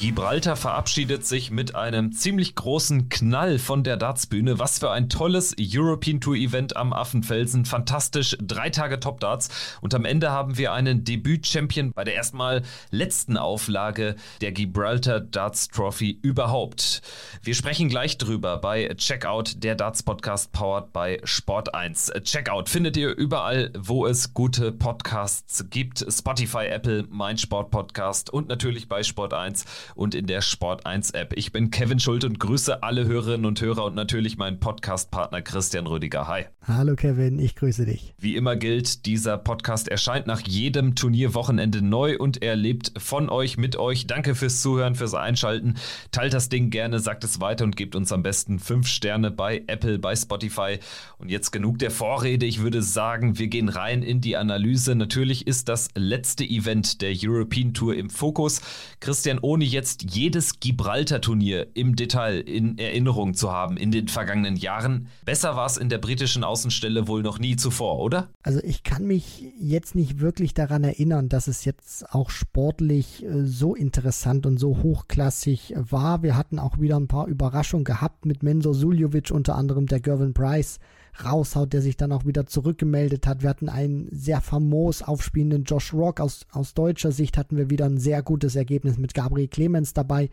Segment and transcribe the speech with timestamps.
[0.00, 4.58] Gibraltar verabschiedet sich mit einem ziemlich großen Knall von der Dartsbühne.
[4.58, 7.66] Was für ein tolles European Tour Event am Affenfelsen.
[7.66, 8.34] Fantastisch.
[8.40, 9.50] Drei Tage Top Darts.
[9.82, 15.68] Und am Ende haben wir einen Debüt-Champion bei der erstmal letzten Auflage der Gibraltar Darts
[15.68, 17.02] Trophy überhaupt.
[17.42, 22.10] Wir sprechen gleich drüber bei Checkout, der Darts Podcast powered by Sport 1.
[22.22, 26.06] Checkout findet ihr überall, wo es gute Podcasts gibt.
[26.10, 31.10] Spotify, Apple, mein Sport Podcast und natürlich bei Sport 1 und in der Sport 1
[31.12, 31.32] App.
[31.36, 35.86] Ich bin Kevin Schult und grüße alle Hörerinnen und Hörer und natürlich meinen Podcast-Partner Christian
[35.86, 36.28] Rüdiger.
[36.28, 36.44] Hi.
[36.66, 38.14] Hallo Kevin, ich grüße dich.
[38.18, 43.56] Wie immer gilt, dieser Podcast erscheint nach jedem Turnierwochenende neu und er lebt von euch,
[43.56, 44.06] mit euch.
[44.06, 45.74] Danke fürs Zuhören, fürs Einschalten.
[46.12, 49.62] Teilt das Ding gerne, sagt es weiter und gebt uns am besten fünf Sterne bei
[49.66, 50.78] Apple, bei Spotify.
[51.18, 52.46] Und jetzt genug der Vorrede.
[52.46, 54.94] Ich würde sagen, wir gehen rein in die Analyse.
[54.94, 58.60] Natürlich ist das letzte Event der European Tour im Fokus.
[59.00, 64.56] Christian, ohne jetzt jetzt jedes Gibraltar-Turnier im Detail in Erinnerung zu haben in den vergangenen
[64.56, 65.08] Jahren.
[65.24, 68.28] Besser war es in der britischen Außenstelle wohl noch nie zuvor, oder?
[68.42, 73.46] Also ich kann mich jetzt nicht wirklich daran erinnern, dass es jetzt auch sportlich äh,
[73.46, 76.22] so interessant und so hochklassig war.
[76.22, 80.34] Wir hatten auch wieder ein paar Überraschungen gehabt mit Mensur Suljovic, unter anderem der Gervin
[80.34, 80.78] Price
[81.24, 83.42] raushaut, der sich dann auch wieder zurückgemeldet hat.
[83.42, 86.20] Wir hatten einen sehr famos aufspielenden Josh Rock.
[86.20, 90.30] Aus, aus deutscher Sicht hatten wir wieder ein sehr gutes Ergebnis mit Gabriel Clemens dabei.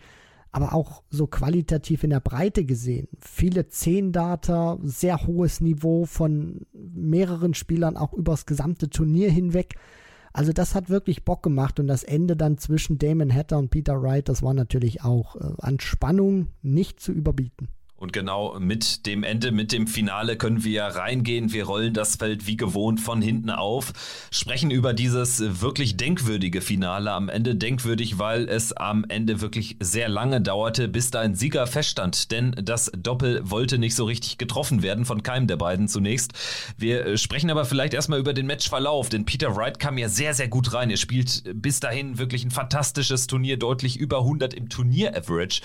[0.52, 3.10] Aber auch so qualitativ in der Breite gesehen.
[3.20, 9.76] Viele Zehn-Data, sehr hohes Niveau von mehreren Spielern auch übers gesamte Turnier hinweg.
[10.38, 14.02] Also das hat wirklich Bock gemacht und das Ende dann zwischen Damon Hatter und Peter
[14.02, 17.70] Wright, das war natürlich auch äh, an Spannung nicht zu überbieten.
[17.98, 21.52] Und genau mit dem Ende, mit dem Finale können wir reingehen.
[21.52, 23.92] Wir rollen das Feld wie gewohnt von hinten auf,
[24.30, 27.12] sprechen über dieses wirklich denkwürdige Finale.
[27.12, 31.66] Am Ende denkwürdig, weil es am Ende wirklich sehr lange dauerte, bis da ein Sieger
[31.66, 32.32] feststand.
[32.32, 36.34] Denn das Doppel wollte nicht so richtig getroffen werden von keinem der beiden zunächst.
[36.78, 40.36] Wir äh, sprechen aber vielleicht erstmal über den Matchverlauf, denn Peter Wright kam ja sehr,
[40.36, 40.92] sehr gut rein.
[40.92, 45.62] Er spielt bis dahin wirklich ein fantastisches Turnier, deutlich über 100 im Turnier-Average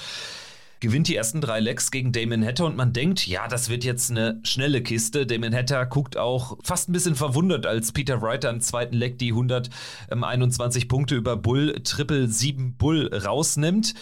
[0.83, 4.11] gewinnt die ersten drei Legs gegen Damon Hatter und man denkt, ja, das wird jetzt
[4.11, 5.27] eine schnelle Kiste.
[5.27, 9.31] Damon Hatter guckt auch fast ein bisschen verwundert, als Peter Wright im zweiten Leg die
[9.31, 13.95] 121 Punkte über Bull, Triple 7 Bull rausnimmt.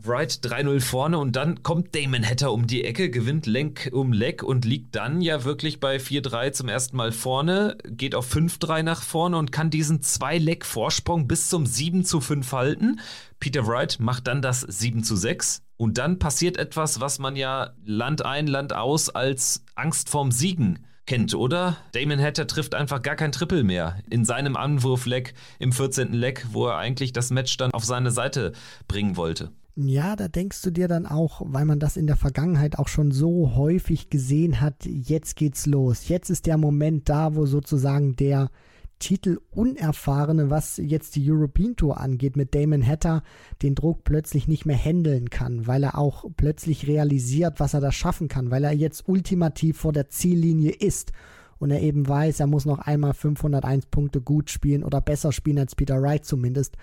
[0.00, 4.42] Wright 3-0 vorne und dann kommt Damon Hatter um die Ecke, gewinnt Lenk um Leck
[4.42, 9.02] und liegt dann ja wirklich bei 4-3 zum ersten Mal vorne, geht auf 5-3 nach
[9.02, 13.00] vorne und kann diesen 2-Leck-Vorsprung bis zum 7 5 halten.
[13.40, 18.24] Peter Wright macht dann das 7 6 und dann passiert etwas, was man ja Land
[18.24, 21.76] ein, Land aus als Angst vorm Siegen kennt, oder?
[21.92, 26.12] Damon Hatter trifft einfach gar kein Triple mehr in seinem Anwurfleck im 14.
[26.12, 28.52] Leck, wo er eigentlich das Match dann auf seine Seite
[28.86, 29.50] bringen wollte.
[29.80, 33.12] Ja, da denkst du dir dann auch, weil man das in der Vergangenheit auch schon
[33.12, 36.08] so häufig gesehen hat, jetzt geht's los.
[36.08, 38.50] Jetzt ist der Moment da, wo sozusagen der
[38.98, 43.22] Titel Unerfahrene, was jetzt die European Tour angeht, mit Damon Hatter
[43.62, 47.92] den Druck plötzlich nicht mehr handeln kann, weil er auch plötzlich realisiert, was er da
[47.92, 51.12] schaffen kann, weil er jetzt ultimativ vor der Ziellinie ist
[51.58, 55.58] und er eben weiß, er muss noch einmal 501 Punkte gut spielen oder besser spielen
[55.58, 56.76] als Peter Wright zumindest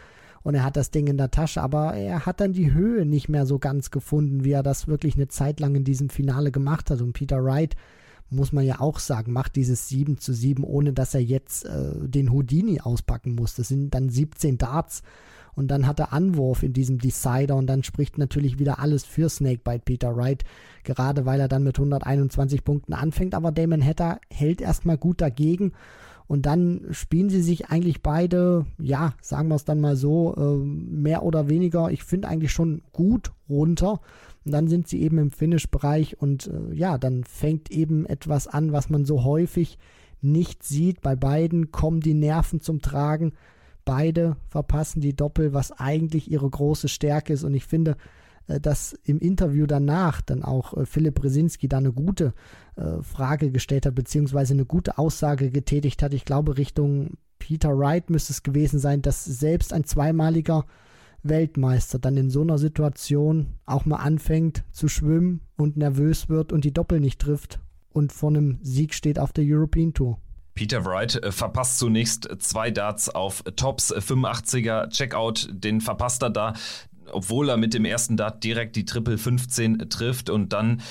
[0.46, 3.30] und er hat das Ding in der Tasche, aber er hat dann die Höhe nicht
[3.30, 6.92] mehr so ganz gefunden, wie er das wirklich eine Zeit lang in diesem Finale gemacht
[6.92, 7.02] hat.
[7.02, 7.76] Und Peter Wright,
[8.30, 11.94] muss man ja auch sagen, macht dieses 7 zu 7, ohne dass er jetzt äh,
[12.08, 13.56] den Houdini auspacken muss.
[13.56, 15.02] Das sind dann 17 Darts
[15.56, 19.30] und dann hat er Anwurf in diesem Decider und dann spricht natürlich wieder alles für
[19.30, 20.44] Snakebite Peter Wright,
[20.84, 25.72] gerade weil er dann mit 121 Punkten anfängt, aber Damon Hatter hält erstmal gut dagegen
[26.28, 30.66] und dann spielen sie sich eigentlich beide, ja, sagen wir es dann mal so, äh,
[30.66, 34.02] mehr oder weniger, ich finde eigentlich schon gut runter.
[34.44, 38.72] Und dann sind sie eben im Finish-Bereich und äh, ja, dann fängt eben etwas an,
[38.72, 39.78] was man so häufig
[40.22, 41.02] nicht sieht.
[41.02, 43.34] Bei beiden kommen die Nerven zum Tragen.
[43.86, 47.44] Beide verpassen die Doppel, was eigentlich ihre große Stärke ist.
[47.44, 47.98] Und ich finde,
[48.48, 52.34] äh, dass im Interview danach dann auch äh, Philipp Brzezinski da eine gute
[52.76, 56.14] äh, Frage gestellt hat, beziehungsweise eine gute Aussage getätigt hat.
[56.14, 60.66] Ich glaube, Richtung Peter Wright müsste es gewesen sein, dass selbst ein zweimaliger
[61.22, 66.66] Weltmeister dann in so einer Situation auch mal anfängt zu schwimmen und nervös wird und
[66.66, 67.60] die Doppel nicht trifft
[67.90, 70.20] und vor einem Sieg steht auf der European Tour.
[70.56, 76.54] Peter Wright äh, verpasst zunächst zwei Darts auf Tops, 85er Checkout, den verpasst er da
[77.12, 80.82] obwohl er mit dem ersten Dart direkt die Triple 15 trifft und dann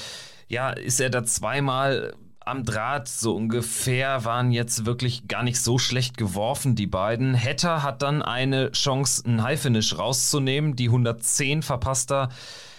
[0.49, 5.79] ja, ist er da zweimal am Draht, so ungefähr, waren jetzt wirklich gar nicht so
[5.79, 7.35] schlecht geworfen, die beiden.
[7.35, 10.77] Hatter hat dann eine Chance, einen High-Finish rauszunehmen.
[10.77, 12.29] Die 110 verpasst er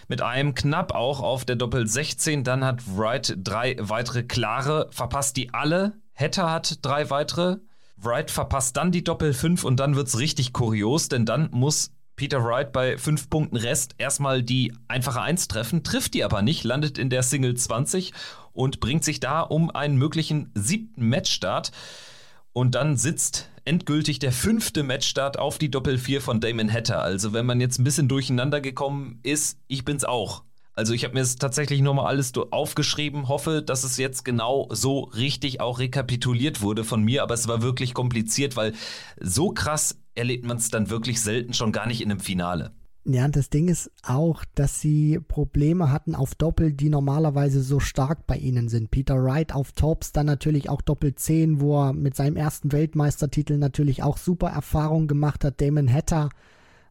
[0.07, 2.43] mit einem knapp auch auf der Doppel 16.
[2.43, 5.93] Dann hat Wright drei weitere klare, verpasst die alle.
[6.15, 7.57] Hatter hat drei weitere.
[7.97, 11.91] Wright verpasst dann die Doppel 5 und dann wird es richtig kurios, denn dann muss
[12.15, 16.63] Peter Wright bei fünf Punkten Rest erstmal die einfache 1 treffen, trifft die aber nicht,
[16.63, 18.13] landet in der Single 20
[18.53, 21.71] und bringt sich da um einen möglichen siebten Matchstart.
[22.53, 27.01] Und dann sitzt endgültig der fünfte Matchstart auf die Doppel 4 von Damon Hatter.
[27.01, 30.43] Also wenn man jetzt ein bisschen durcheinander gekommen ist, ich bin's auch.
[30.75, 35.03] Also ich habe mir das tatsächlich nochmal alles aufgeschrieben, hoffe, dass es jetzt genau so
[35.03, 38.73] richtig auch rekapituliert wurde von mir, aber es war wirklich kompliziert, weil
[39.19, 42.71] so krass erlebt man es dann wirklich selten schon gar nicht in einem Finale.
[43.07, 48.25] Ja, das Ding ist auch, dass sie Probleme hatten auf Doppel, die normalerweise so stark
[48.25, 48.89] bei ihnen sind.
[48.89, 53.57] Peter Wright auf Tops, dann natürlich auch Doppel 10, wo er mit seinem ersten Weltmeistertitel
[53.57, 55.61] natürlich auch super Erfahrungen gemacht hat.
[55.61, 56.29] Damon Hatter,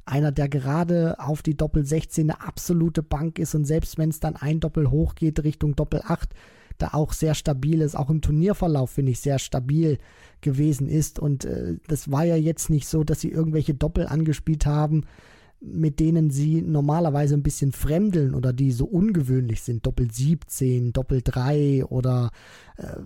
[0.06, 4.20] einer, der gerade auf die Doppel 16 eine absolute Bank ist und selbst wenn es
[4.20, 6.30] dann ein Doppel hoch geht Richtung Doppel 8,
[6.78, 9.98] da auch sehr stabil ist, auch im Turnierverlauf finde ich sehr stabil
[10.40, 11.18] gewesen ist.
[11.18, 15.04] Und äh, das war ja jetzt nicht so, dass sie irgendwelche Doppel angespielt haben,
[15.60, 21.22] mit denen sie normalerweise ein bisschen fremdeln oder die so ungewöhnlich sind, Doppel 17, Doppel
[21.22, 22.30] 3 oder
[22.76, 22.96] äh,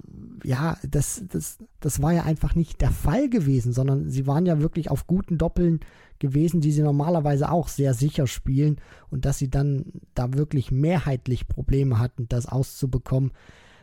[0.43, 4.61] ja, das, das, das war ja einfach nicht der Fall gewesen, sondern sie waren ja
[4.61, 5.81] wirklich auf guten Doppeln
[6.21, 8.81] gewesen, die sie normalerweise auch sehr sicher spielen
[9.11, 13.33] und dass sie dann da wirklich mehrheitlich Probleme hatten, das auszubekommen,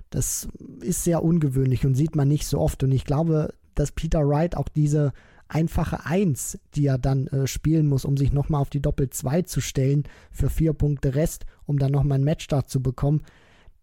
[0.10, 0.48] das
[0.82, 4.56] ist sehr ungewöhnlich und sieht man nicht so oft und ich glaube, dass Peter Wright
[4.56, 5.12] auch diese
[5.48, 9.44] einfache 1, die er dann äh, spielen muss, um sich nochmal auf die Doppel 2
[9.44, 13.22] zu stellen für vier Punkte Rest, um dann nochmal einen Matchstart zu bekommen.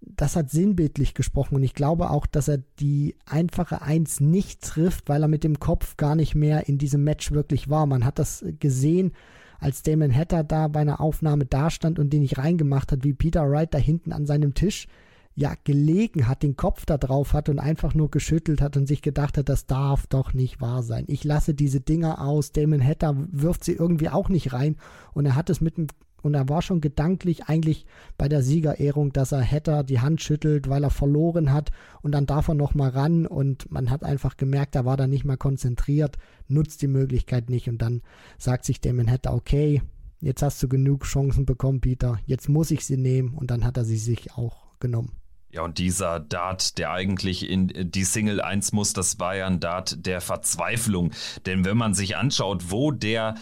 [0.04, 5.08] Das hat sinnbildlich gesprochen und ich glaube auch, dass er die einfache 1 nicht trifft,
[5.08, 7.86] weil er mit dem Kopf gar nicht mehr in diesem Match wirklich war.
[7.86, 9.12] Man hat das gesehen,
[9.60, 13.48] als Damon Hatter da bei einer Aufnahme dastand und den nicht reingemacht hat, wie Peter
[13.48, 14.88] Wright da hinten an seinem Tisch
[15.34, 19.02] ja gelegen hat, den Kopf da drauf hat und einfach nur geschüttelt hat und sich
[19.02, 21.04] gedacht hat, das darf doch nicht wahr sein.
[21.06, 22.52] Ich lasse diese Dinger aus.
[22.52, 24.76] Damon Hatter wirft sie irgendwie auch nicht rein
[25.14, 25.86] und er hat es mit dem
[26.22, 27.86] und er war schon gedanklich eigentlich
[28.16, 31.70] bei der Siegerehrung, dass er Hatter die Hand schüttelt, weil er verloren hat
[32.00, 35.06] und dann darf er noch mal ran und man hat einfach gemerkt, er war da
[35.06, 36.16] nicht mehr konzentriert,
[36.48, 38.02] nutzt die Möglichkeit nicht und dann
[38.38, 39.82] sagt sich Damon Hatter, okay,
[40.20, 43.76] jetzt hast du genug Chancen bekommen, Peter, jetzt muss ich sie nehmen und dann hat
[43.76, 45.12] er sie sich auch genommen.
[45.52, 49.60] Ja, und dieser Dart, der eigentlich in die Single 1 muss, das war ja ein
[49.60, 51.12] Dart der Verzweiflung.
[51.44, 53.34] Denn wenn man sich anschaut, wo der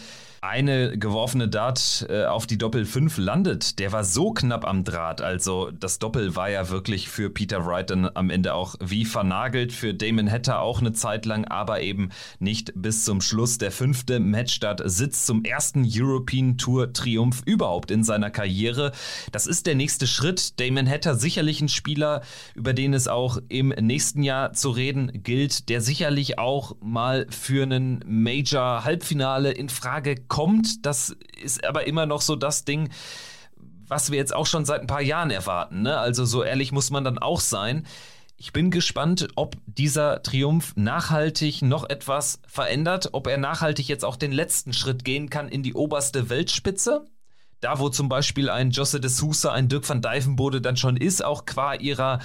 [0.42, 5.20] eine geworfene Dart äh, auf die Doppel 5 landet, der war so knapp am Draht.
[5.20, 9.72] Also das Doppel war ja wirklich für Peter Wright dann am Ende auch wie vernagelt,
[9.72, 12.08] für Damon Hatter auch eine Zeit lang, aber eben
[12.38, 13.58] nicht bis zum Schluss.
[13.58, 18.92] Der fünfte Matchstart sitzt zum ersten European Tour Triumph überhaupt in seiner Karriere.
[19.32, 20.58] Das ist der nächste Schritt.
[20.58, 22.22] Damon Hatter sicherlich ein Spieler,
[22.54, 27.64] über den es auch im nächsten Jahr zu reden gilt, der sicherlich auch mal für
[27.64, 30.86] einen Major Halbfinale in Frage kommt.
[30.86, 32.88] Das ist aber immer noch so das Ding,
[33.86, 35.82] was wir jetzt auch schon seit ein paar Jahren erwarten.
[35.82, 35.98] Ne?
[35.98, 37.86] Also so ehrlich muss man dann auch sein.
[38.38, 44.16] Ich bin gespannt, ob dieser Triumph nachhaltig noch etwas verändert, ob er nachhaltig jetzt auch
[44.16, 47.04] den letzten Schritt gehen kann in die oberste Weltspitze.
[47.60, 51.22] Da, wo zum Beispiel ein Josse de Sousa, ein Dirk van Dijvenbode dann schon ist,
[51.22, 52.20] auch qua ihrer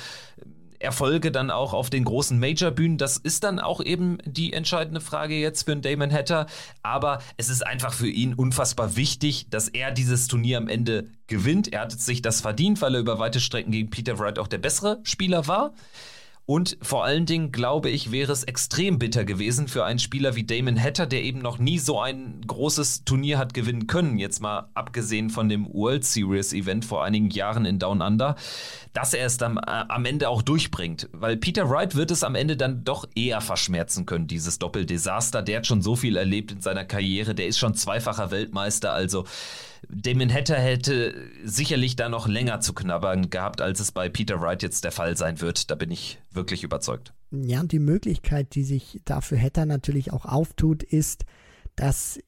[0.80, 2.98] Erfolge dann auch auf den großen Major-Bühnen.
[2.98, 6.48] Das ist dann auch eben die entscheidende Frage jetzt für einen Damon Hatter.
[6.84, 11.74] Aber es ist einfach für ihn unfassbar wichtig, dass er dieses Turnier am Ende gewinnt.
[11.74, 14.60] Er hat sich das verdient, weil er über weite Strecken gegen Peter Wright auch der
[14.60, 15.74] bessere Spieler war.
[16.48, 20.44] Und vor allen Dingen, glaube ich, wäre es extrem bitter gewesen für einen Spieler wie
[20.44, 24.70] Damon Hatter, der eben noch nie so ein großes Turnier hat gewinnen können, jetzt mal
[24.76, 28.36] abgesehen von dem World Series Event vor einigen Jahren in Down Under,
[28.94, 31.10] dass er es dann äh, am Ende auch durchbringt.
[31.14, 35.42] Weil Peter Wright wird es am Ende dann doch eher verschmerzen können, dieses Doppeldesaster.
[35.42, 39.26] Der hat schon so viel erlebt in seiner Karriere, der ist schon zweifacher Weltmeister, also
[39.90, 41.14] Damon Hatter hätte
[41.44, 45.18] sicherlich da noch länger zu knabbern gehabt, als es bei Peter Wright jetzt der Fall
[45.18, 45.72] sein wird.
[45.72, 47.14] Da bin ich wirklich überzeugt.
[47.32, 51.26] Ja, und die Möglichkeit, die sich dafür Hatter natürlich auch auftut, ist,
[51.76, 52.20] dass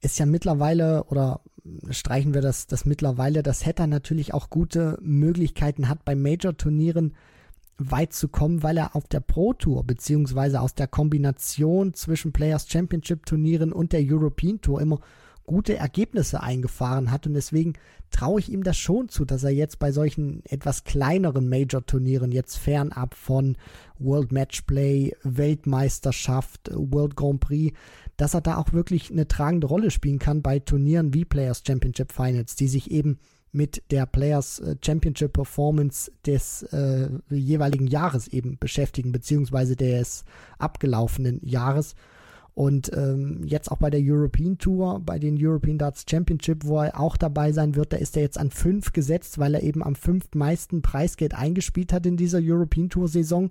[0.00, 1.40] es ja mittlerweile oder
[1.90, 7.14] streichen wir das, das mittlerweile, dass Hatter natürlich auch gute Möglichkeiten hat, bei Major-Turnieren
[7.80, 12.68] weit zu kommen, weil er auf der Pro Tour beziehungsweise aus der Kombination zwischen Players
[12.68, 15.00] Championship Turnieren und der European Tour immer
[15.50, 17.72] gute Ergebnisse eingefahren hat und deswegen
[18.12, 22.56] traue ich ihm das schon zu, dass er jetzt bei solchen etwas kleineren Major-Turnieren, jetzt
[22.56, 23.56] fernab von
[23.98, 27.76] World Matchplay, Weltmeisterschaft, World Grand Prix,
[28.16, 32.12] dass er da auch wirklich eine tragende Rolle spielen kann bei Turnieren wie Players Championship
[32.12, 33.18] Finals, die sich eben
[33.50, 40.24] mit der Players Championship Performance des äh, jeweiligen Jahres eben beschäftigen, beziehungsweise des
[40.60, 41.96] abgelaufenen Jahres.
[42.60, 47.00] Und ähm, jetzt auch bei der European Tour, bei den European Darts Championship, wo er
[47.00, 49.94] auch dabei sein wird, da ist er jetzt an fünf gesetzt, weil er eben am
[49.94, 53.50] fünftmeisten Preisgeld eingespielt hat in dieser European Tour Saison.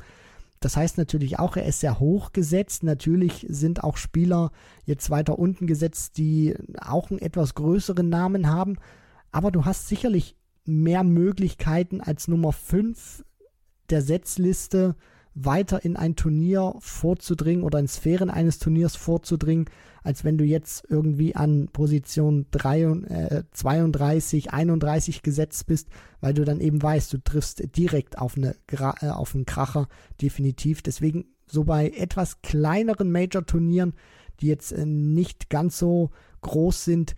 [0.59, 2.83] Das heißt natürlich auch, er ist sehr hoch gesetzt.
[2.83, 4.51] Natürlich sind auch Spieler
[4.85, 8.77] jetzt weiter unten gesetzt, die auch einen etwas größeren Namen haben.
[9.31, 10.35] Aber du hast sicherlich
[10.65, 13.25] mehr Möglichkeiten als Nummer 5
[13.89, 14.95] der Setzliste
[15.45, 19.65] weiter in ein Turnier vorzudringen oder in Sphären eines Turniers vorzudringen,
[20.03, 25.89] als wenn du jetzt irgendwie an Position 3, äh, 32, 31 gesetzt bist,
[26.21, 29.87] weil du dann eben weißt, du triffst direkt auf, eine, äh, auf einen Kracher,
[30.21, 30.81] definitiv.
[30.81, 33.93] Deswegen so bei etwas kleineren Major-Turnieren,
[34.39, 37.15] die jetzt äh, nicht ganz so groß sind,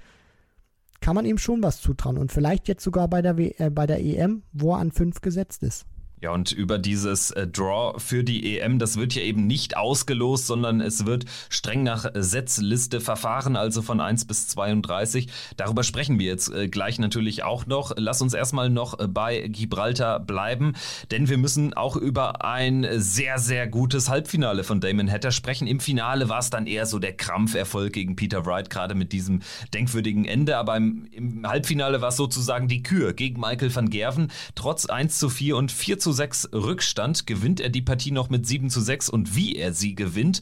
[1.01, 2.17] kann man ihm schon was zutrauen.
[2.17, 5.21] Und vielleicht jetzt sogar bei der, w äh, bei der EM, wo er an 5
[5.21, 5.85] gesetzt ist.
[6.21, 10.45] Ja, und über dieses äh, Draw für die EM, das wird ja eben nicht ausgelost,
[10.45, 15.27] sondern es wird streng nach Setzliste verfahren, also von 1 bis 32.
[15.57, 17.93] Darüber sprechen wir jetzt äh, gleich natürlich auch noch.
[17.97, 20.73] Lass uns erstmal noch äh, bei Gibraltar bleiben,
[21.09, 25.65] denn wir müssen auch über ein sehr, sehr gutes Halbfinale von Damon Hatter sprechen.
[25.65, 29.41] Im Finale war es dann eher so der Krampferfolg gegen Peter Wright, gerade mit diesem
[29.73, 30.57] denkwürdigen Ende.
[30.57, 34.31] Aber im, im Halbfinale war es sozusagen die Kür gegen Michael van Gerven.
[34.53, 38.45] Trotz 1 zu 4 und 4 zu 6 Rückstand gewinnt er die Partie noch mit
[38.45, 40.41] 7 zu 6 und wie er sie gewinnt.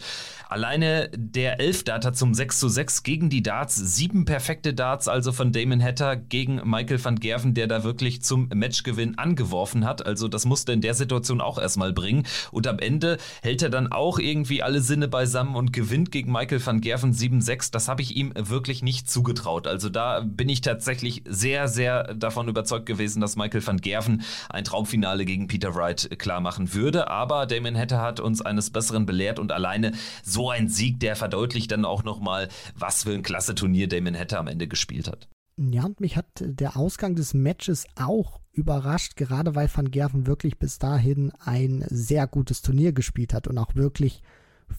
[0.50, 5.32] Alleine der 11 Data zum 6 zu 6 gegen die Darts, sieben perfekte Darts also
[5.32, 10.04] von Damon Hatter gegen Michael van Gerven, der da wirklich zum Matchgewinn angeworfen hat.
[10.04, 12.26] Also das musste in der Situation auch erstmal bringen.
[12.52, 16.66] Und am Ende hält er dann auch irgendwie alle Sinne beisammen und gewinnt gegen Michael
[16.66, 17.72] van Gerven 7-6.
[17.72, 19.68] Das habe ich ihm wirklich nicht zugetraut.
[19.68, 24.64] Also da bin ich tatsächlich sehr, sehr davon überzeugt gewesen, dass Michael van Gerven ein
[24.64, 27.10] Traumfinale gegen Peter Wright klar machen würde.
[27.10, 31.72] Aber Damon Hatter hat uns eines Besseren belehrt und alleine so ein Sieg, der verdeutlicht
[31.72, 35.28] dann auch nochmal, was für ein klasse Turnier Damon Hatter am Ende gespielt hat.
[35.58, 40.58] Ja, und mich hat der Ausgang des Matches auch überrascht, gerade weil Van Gerven wirklich
[40.58, 44.22] bis dahin ein sehr gutes Turnier gespielt hat und auch wirklich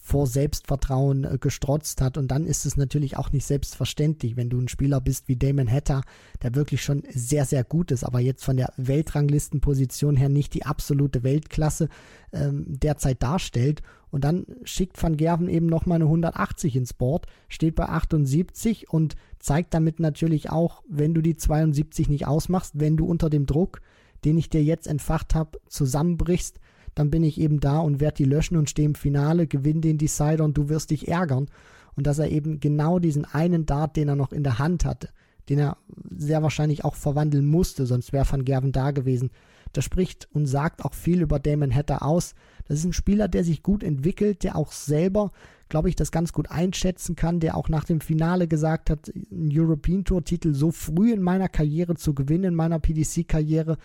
[0.00, 2.16] vor Selbstvertrauen äh, gestrotzt hat.
[2.16, 5.70] Und dann ist es natürlich auch nicht selbstverständlich, wenn du ein Spieler bist wie Damon
[5.70, 6.02] Hatter,
[6.42, 10.64] der wirklich schon sehr, sehr gut ist, aber jetzt von der Weltranglistenposition her nicht die
[10.64, 11.88] absolute Weltklasse
[12.32, 13.82] ähm, derzeit darstellt.
[14.10, 19.14] Und dann schickt Van Gerven eben nochmal eine 180 ins Board, steht bei 78 und
[19.38, 23.80] zeigt damit natürlich auch, wenn du die 72 nicht ausmachst, wenn du unter dem Druck,
[24.24, 26.58] den ich dir jetzt entfacht habe, zusammenbrichst,
[27.00, 29.96] dann bin ich eben da und werde die löschen und stehe im Finale, gewinne den
[29.96, 31.48] Decider und du wirst dich ärgern.
[31.96, 35.08] Und dass er eben genau diesen einen Dart, den er noch in der Hand hatte,
[35.48, 35.78] den er
[36.10, 39.30] sehr wahrscheinlich auch verwandeln musste, sonst wäre Van Gerven da gewesen.
[39.72, 42.34] Das spricht und sagt auch viel über Damon Hatter aus.
[42.68, 45.30] Das ist ein Spieler, der sich gut entwickelt, der auch selber,
[45.70, 49.48] glaube ich, das ganz gut einschätzen kann, der auch nach dem Finale gesagt hat, einen
[49.50, 53.78] European Tour Titel so früh in meiner Karriere zu gewinnen, in meiner PDC-Karriere,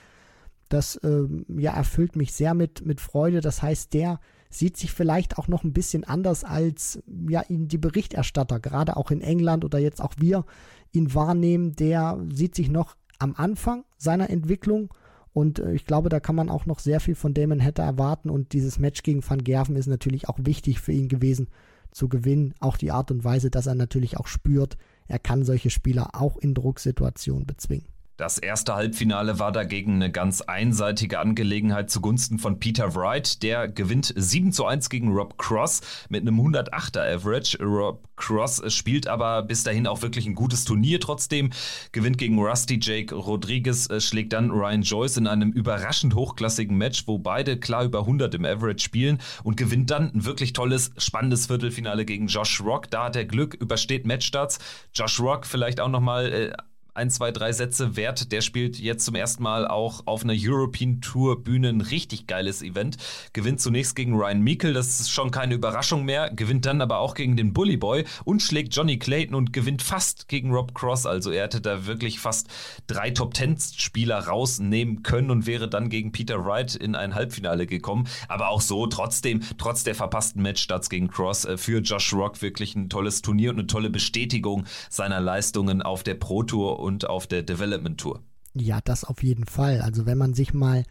[0.70, 3.42] das ähm, ja, erfüllt mich sehr mit, mit Freude.
[3.42, 4.20] Das heißt, der
[4.50, 9.12] sieht sich vielleicht auch noch ein bisschen anders als ja, ihn die Berichterstatter, gerade auch
[9.12, 10.46] in England oder jetzt auch wir
[10.92, 11.76] ihn wahrnehmen.
[11.76, 14.94] Der sieht sich noch am Anfang seiner Entwicklung
[15.34, 18.30] und äh, ich glaube, da kann man auch noch sehr viel von Damon Hatter erwarten
[18.30, 21.50] und dieses Match gegen Van Gerven ist natürlich auch wichtig für ihn gewesen
[21.92, 22.54] zu gewinnen.
[22.60, 26.38] Auch die Art und Weise, dass er natürlich auch spürt, er kann solche Spieler auch
[26.38, 27.88] in Drucksituationen bezwingen.
[28.18, 33.44] Das erste Halbfinale war dagegen eine ganz einseitige Angelegenheit zugunsten von Peter Wright.
[33.44, 37.62] Der gewinnt 7 zu 1 gegen Rob Cross mit einem 108er Average.
[37.62, 41.50] Rob Cross spielt aber bis dahin auch wirklich ein gutes Turnier trotzdem.
[41.92, 47.08] Gewinnt gegen Rusty Jake Rodriguez, äh, schlägt dann Ryan Joyce in einem überraschend hochklassigen Match,
[47.08, 51.48] wo beide klar über 100 im Average spielen und gewinnt dann ein wirklich tolles, spannendes
[51.48, 52.90] Viertelfinale gegen Josh Rock.
[52.90, 54.60] Da hat er Glück, übersteht Matchstarts.
[54.94, 56.56] Josh Rock vielleicht auch nochmal...
[56.98, 58.32] Ein, zwei, drei Sätze wert.
[58.32, 62.62] Der spielt jetzt zum ersten Mal auch auf einer European Tour Bühne ein richtig geiles
[62.62, 62.96] Event.
[63.34, 66.30] Gewinnt zunächst gegen Ryan Meikle, das ist schon keine Überraschung mehr.
[66.30, 70.30] Gewinnt dann aber auch gegen den Bully Boy und schlägt Johnny Clayton und gewinnt fast
[70.30, 71.06] gegen Rob Cross.
[71.06, 72.48] Also er hätte da wirklich fast
[72.88, 77.68] drei Top Ten Spieler rausnehmen können und wäre dann gegen Peter Wright in ein Halbfinale
[77.68, 78.08] gekommen.
[78.30, 82.74] Aber auch so trotzdem, trotz der verpassten Matchstarts gegen Cross, äh, für Josh Rock wirklich
[82.74, 87.26] ein tolles Turnier und eine tolle Bestätigung seiner Leistungen auf der Pro Tour und auf
[87.26, 88.22] der Development Tour.
[88.54, 89.82] Ja, das auf jeden Fall.
[89.82, 90.84] Also wenn man sich mal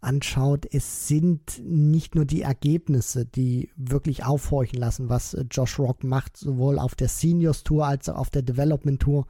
[0.00, 6.04] anschaut, es sind nicht nur die Ergebnisse, die wirklich aufhorchen lassen, was äh, Josh Rock
[6.04, 9.26] macht, sowohl auf der Seniors Tour als auch auf der Development Tour,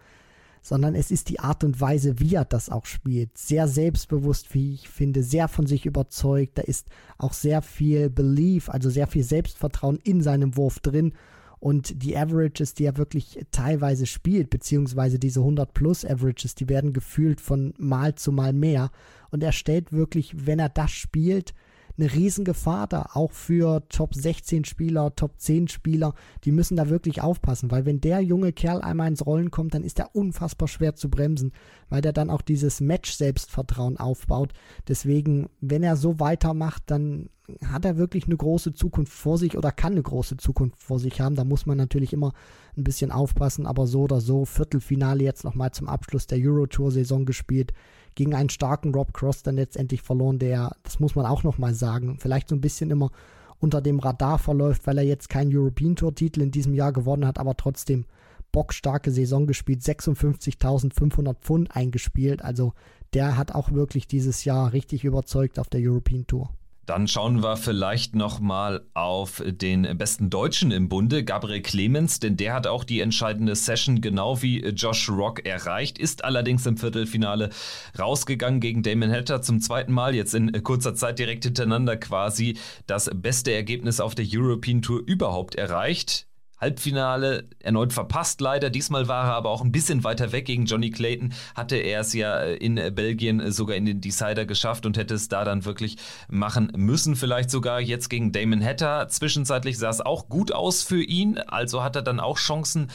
[0.60, 3.38] sondern es ist die Art und Weise, wie er das auch spielt.
[3.38, 6.58] Sehr selbstbewusst, wie ich finde, sehr von sich überzeugt.
[6.58, 11.14] Da ist auch sehr viel Belief, also sehr viel Selbstvertrauen in seinem Wurf drin
[11.60, 16.92] und die Averages, die er wirklich teilweise spielt, beziehungsweise diese 100 plus Averages, die werden
[16.92, 18.90] gefühlt von Mal zu Mal mehr.
[19.30, 21.54] Und er stellt wirklich, wenn er das spielt,
[21.98, 26.14] eine Riesengefahr da, auch für Top 16 Spieler, Top 10 Spieler,
[26.44, 29.84] die müssen da wirklich aufpassen, weil wenn der junge Kerl einmal ins Rollen kommt, dann
[29.84, 31.52] ist er unfassbar schwer zu bremsen,
[31.88, 34.52] weil der dann auch dieses Match-Selbstvertrauen aufbaut.
[34.86, 37.30] Deswegen, wenn er so weitermacht, dann
[37.64, 41.20] hat er wirklich eine große Zukunft vor sich oder kann eine große Zukunft vor sich
[41.20, 41.34] haben.
[41.34, 42.32] Da muss man natürlich immer
[42.76, 47.72] ein bisschen aufpassen, aber so oder so, Viertelfinale jetzt nochmal zum Abschluss der Euro-Tour-Saison gespielt,
[48.18, 52.18] gegen einen starken Rob Cross dann letztendlich verloren, der, das muss man auch nochmal sagen,
[52.18, 53.12] vielleicht so ein bisschen immer
[53.60, 57.38] unter dem Radar verläuft, weil er jetzt keinen European Tour-Titel in diesem Jahr gewonnen hat,
[57.38, 58.06] aber trotzdem
[58.50, 62.42] bockstarke Saison gespielt, 56.500 Pfund eingespielt.
[62.42, 62.72] Also
[63.14, 66.50] der hat auch wirklich dieses Jahr richtig überzeugt auf der European Tour.
[66.88, 72.54] Dann schauen wir vielleicht nochmal auf den besten Deutschen im Bunde, Gabriel Clemens, denn der
[72.54, 77.50] hat auch die entscheidende Session genau wie Josh Rock erreicht, ist allerdings im Viertelfinale
[77.98, 83.10] rausgegangen gegen Damon Hatter zum zweiten Mal, jetzt in kurzer Zeit direkt hintereinander quasi das
[83.14, 86.27] beste Ergebnis auf der European Tour überhaupt erreicht.
[86.60, 88.70] Halbfinale erneut verpasst leider.
[88.70, 91.32] Diesmal war er aber auch ein bisschen weiter weg gegen Johnny Clayton.
[91.54, 94.96] Hatte er es ja äh, in äh, Belgien äh, sogar in den Decider geschafft und
[94.96, 95.96] hätte es da dann wirklich
[96.28, 97.16] machen müssen.
[97.16, 99.08] Vielleicht sogar jetzt gegen Damon Hatter.
[99.08, 101.38] Zwischenzeitlich sah es auch gut aus für ihn.
[101.38, 102.88] Also hat er dann auch Chancen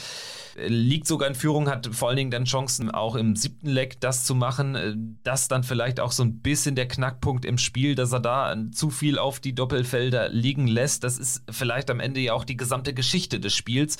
[0.55, 4.25] liegt sogar in Führung, hat vor allen Dingen dann Chancen, auch im siebten Leck das
[4.25, 4.75] zu machen.
[4.75, 8.56] Äh, das dann vielleicht auch so ein bisschen der Knackpunkt im Spiel, dass er da
[8.71, 11.04] zu viel auf die Doppelfelder liegen lässt.
[11.04, 13.97] Das ist vielleicht am Ende ja auch die gesamte Geschichte des Spiels.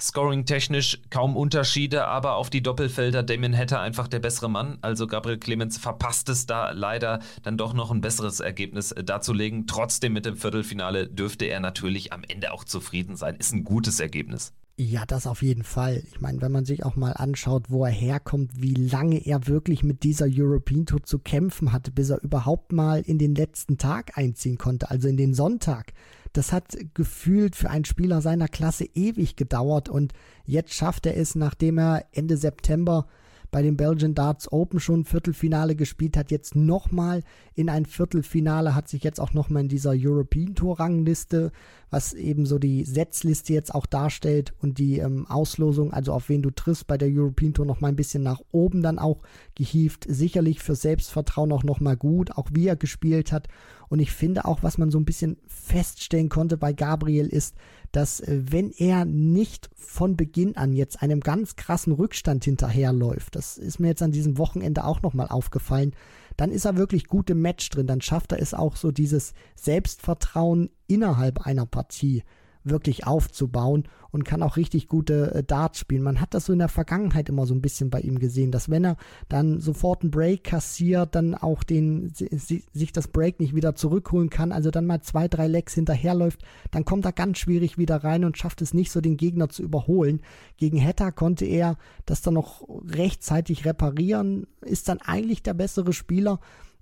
[0.00, 4.78] Scoring-technisch kaum Unterschiede, aber auf die Doppelfelder Damien hätte einfach der bessere Mann.
[4.80, 9.66] Also Gabriel Clemens verpasst es da leider dann doch noch ein besseres Ergebnis äh, darzulegen.
[9.66, 13.36] Trotzdem mit dem Viertelfinale dürfte er natürlich am Ende auch zufrieden sein.
[13.36, 14.52] Ist ein gutes Ergebnis.
[14.84, 16.02] Ja, das auf jeden Fall.
[16.08, 19.84] Ich meine, wenn man sich auch mal anschaut, wo er herkommt, wie lange er wirklich
[19.84, 24.18] mit dieser European Tour zu kämpfen hatte, bis er überhaupt mal in den letzten Tag
[24.18, 25.92] einziehen konnte, also in den Sonntag.
[26.32, 30.14] Das hat gefühlt für einen Spieler seiner Klasse ewig gedauert und
[30.46, 33.06] jetzt schafft er es, nachdem er Ende September
[33.52, 37.22] bei den Belgian Darts Open schon Viertelfinale gespielt hat, jetzt nochmal
[37.54, 41.52] in ein Viertelfinale, hat sich jetzt auch nochmal in dieser European Tour Rangliste,
[41.90, 46.40] was eben so die Setzliste jetzt auch darstellt und die ähm, Auslosung, also auf wen
[46.40, 49.20] du triffst bei der European Tour nochmal ein bisschen nach oben dann auch
[49.54, 50.06] gehievt.
[50.08, 53.48] Sicherlich für Selbstvertrauen auch nochmal gut, auch wie er gespielt hat.
[53.92, 57.54] Und ich finde auch, was man so ein bisschen feststellen konnte bei Gabriel ist,
[57.92, 63.58] dass äh, wenn er nicht von Beginn an jetzt einem ganz krassen Rückstand hinterherläuft, das
[63.58, 65.92] ist mir jetzt an diesem Wochenende auch nochmal aufgefallen,
[66.38, 69.34] dann ist er wirklich gut im Match drin, dann schafft er es auch so dieses
[69.56, 72.22] Selbstvertrauen innerhalb einer Partie
[72.64, 76.02] wirklich aufzubauen und kann auch richtig gute äh, Darts spielen.
[76.02, 78.70] Man hat das so in der Vergangenheit immer so ein bisschen bei ihm gesehen, dass
[78.70, 78.96] wenn er
[79.28, 84.30] dann sofort einen Break kassiert, dann auch den, si, sich das Break nicht wieder zurückholen
[84.30, 88.24] kann, also dann mal zwei, drei Lecks hinterherläuft, dann kommt er ganz schwierig wieder rein
[88.24, 90.20] und schafft es nicht so, den Gegner zu überholen.
[90.58, 96.38] Gegen Hatter konnte er das dann noch rechtzeitig reparieren, ist dann eigentlich der bessere Spieler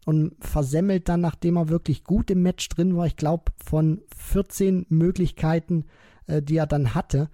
[0.07, 4.87] und versemmelt dann, nachdem er wirklich gut im Match drin war, ich glaube, von 14
[4.89, 5.85] Möglichkeiten,
[6.27, 7.31] äh, die er dann hatte,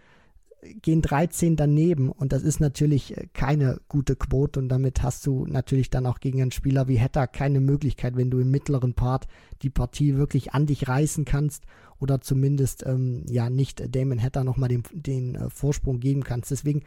[0.83, 5.47] gehen 13 daneben und das ist natürlich äh, keine gute Quote und damit hast du
[5.47, 9.27] natürlich dann auch gegen einen Spieler wie Hatter keine Möglichkeit, wenn du im mittleren Part
[9.63, 11.65] die Partie wirklich an dich reißen kannst
[11.99, 16.51] oder zumindest ähm, ja nicht Damon Hatter nochmal den, den äh, Vorsprung geben kannst.
[16.51, 16.83] Deswegen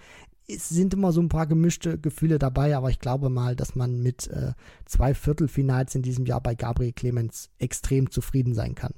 [0.49, 4.01] es sind immer so ein paar gemischte Gefühle dabei, aber ich glaube mal, dass man
[4.01, 4.53] mit äh,
[4.85, 8.93] zwei Viertelfinals in diesem Jahr bei Gabriel Clemens extrem zufrieden sein kann.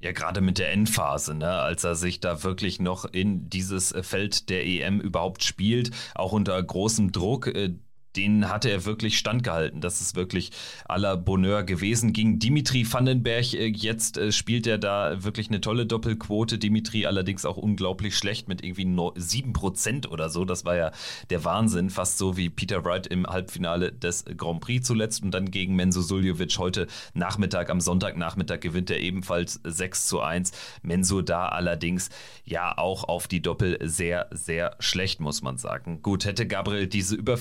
[0.00, 4.48] Ja, gerade mit der Endphase, ne, als er sich da wirklich noch in dieses Feld
[4.48, 7.48] der EM überhaupt spielt, auch unter großem Druck.
[7.48, 7.74] Äh,
[8.18, 9.80] den hatte er wirklich standgehalten.
[9.80, 10.50] Das ist wirklich
[10.86, 12.12] aller Bonheur gewesen.
[12.12, 16.58] Gegen Dimitri Vandenberg, äh, jetzt äh, spielt er da wirklich eine tolle Doppelquote.
[16.58, 20.44] Dimitri allerdings auch unglaublich schlecht mit irgendwie 7% oder so.
[20.44, 20.90] Das war ja
[21.30, 21.90] der Wahnsinn.
[21.90, 25.22] Fast so wie Peter Wright im Halbfinale des Grand Prix zuletzt.
[25.22, 30.50] Und dann gegen Menzo Suljovic heute Nachmittag, am Sonntagnachmittag gewinnt er ebenfalls 6 zu 1.
[30.82, 32.08] Menzo da allerdings
[32.44, 36.02] ja auch auf die Doppel sehr, sehr schlecht, muss man sagen.
[36.02, 37.36] Gut, hätte Gabriel diese über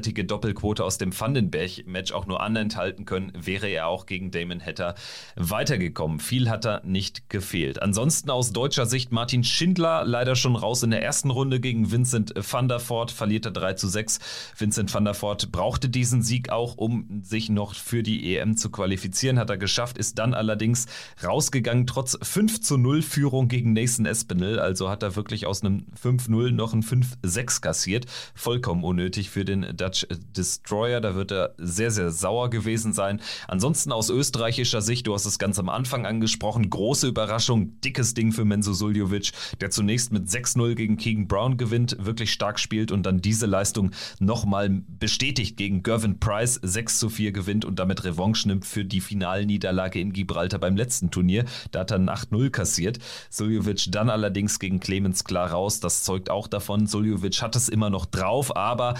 [0.00, 4.94] 50-prozentige Doppelquote aus dem Vandenberg-Match auch nur anenthalten können, wäre er auch gegen Damon Hatter
[5.36, 6.20] weitergekommen.
[6.20, 7.82] Viel hat er nicht gefehlt.
[7.82, 12.34] Ansonsten aus deutscher Sicht Martin Schindler leider schon raus in der ersten Runde gegen Vincent
[12.36, 14.18] van der Voort, verliert er 3 zu 6.
[14.56, 18.70] Vincent van der Voort brauchte diesen Sieg auch, um sich noch für die EM zu
[18.70, 20.86] qualifizieren, hat er geschafft, ist dann allerdings
[21.22, 24.58] rausgegangen, trotz 5 zu 0 Führung gegen Nathan Espinel.
[24.58, 28.06] Also hat er wirklich aus einem 5-0 noch ein 5-6 kassiert.
[28.34, 29.89] Vollkommen unnötig für den Dutch
[30.36, 31.00] Destroyer.
[31.00, 33.20] Da wird er sehr, sehr sauer gewesen sein.
[33.48, 38.32] Ansonsten aus österreichischer Sicht, du hast es ganz am Anfang angesprochen, große Überraschung, dickes Ding
[38.32, 43.04] für Menzo Suljovic, der zunächst mit 6-0 gegen Keegan Brown gewinnt, wirklich stark spielt und
[43.04, 48.48] dann diese Leistung nochmal bestätigt gegen Gervin Price 6 zu 4 gewinnt und damit Revanche
[48.48, 51.44] nimmt für die Finalniederlage in Gibraltar beim letzten Turnier.
[51.70, 52.98] Da hat er ein 8-0 kassiert.
[53.30, 55.80] Suljovic dann allerdings gegen Clemens klar raus.
[55.80, 56.86] Das zeugt auch davon.
[56.86, 58.94] Suljovic hat es immer noch drauf, aber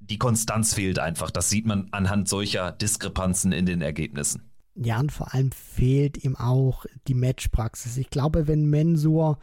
[0.00, 1.30] die Konstanz fehlt einfach.
[1.30, 4.42] Das sieht man anhand solcher Diskrepanzen in den Ergebnissen.
[4.74, 7.96] Ja, und vor allem fehlt ihm auch die Matchpraxis.
[7.96, 9.38] Ich glaube, wenn Mensur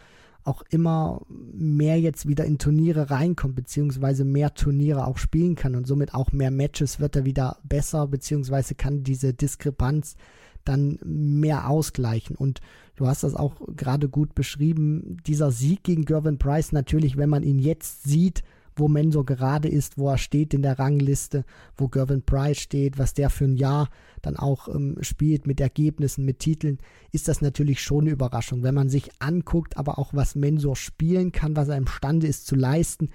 [0.46, 5.88] auch immer mehr jetzt wieder in Turniere reinkommt, beziehungsweise mehr Turniere auch spielen kann und
[5.88, 10.16] somit auch mehr Matches, wird er wieder besser, beziehungsweise kann diese Diskrepanz
[10.64, 12.36] dann mehr ausgleichen.
[12.36, 12.62] Und
[12.96, 15.18] du hast das auch gerade gut beschrieben.
[15.26, 18.44] Dieser Sieg gegen Gervin Price, natürlich, wenn man ihn jetzt sieht,
[18.76, 21.46] wo Menzo gerade ist, wo er steht in der Rangliste,
[21.78, 23.90] wo Gervin Price steht, was der für ein Jahr
[24.22, 26.80] dann auch ähm, spielt mit Ergebnissen, mit Titeln,
[27.12, 28.64] ist das natürlich schon eine Überraschung.
[28.64, 32.56] Wenn man sich anguckt, aber auch was Mensur spielen kann, was er imstande ist zu
[32.56, 33.10] leisten,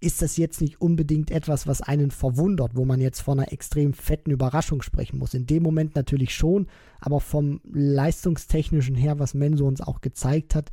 [0.00, 3.92] ist das jetzt nicht unbedingt etwas, was einen verwundert, wo man jetzt von einer extrem
[3.92, 5.34] fetten Überraschung sprechen muss.
[5.34, 6.68] In dem Moment natürlich schon,
[7.00, 10.70] aber vom leistungstechnischen her, was Menso uns auch gezeigt hat,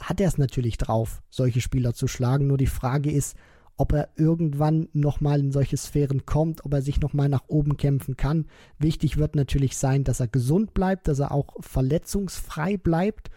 [0.00, 2.46] hat er es natürlich drauf, solche Spieler zu schlagen.
[2.46, 3.36] Nur die Frage ist,
[3.78, 8.16] ob er irgendwann nochmal in solche Sphären kommt, ob er sich nochmal nach oben kämpfen
[8.16, 8.46] kann.
[8.78, 13.30] Wichtig wird natürlich sein, dass er gesund bleibt, dass er auch verletzungsfrei bleibt,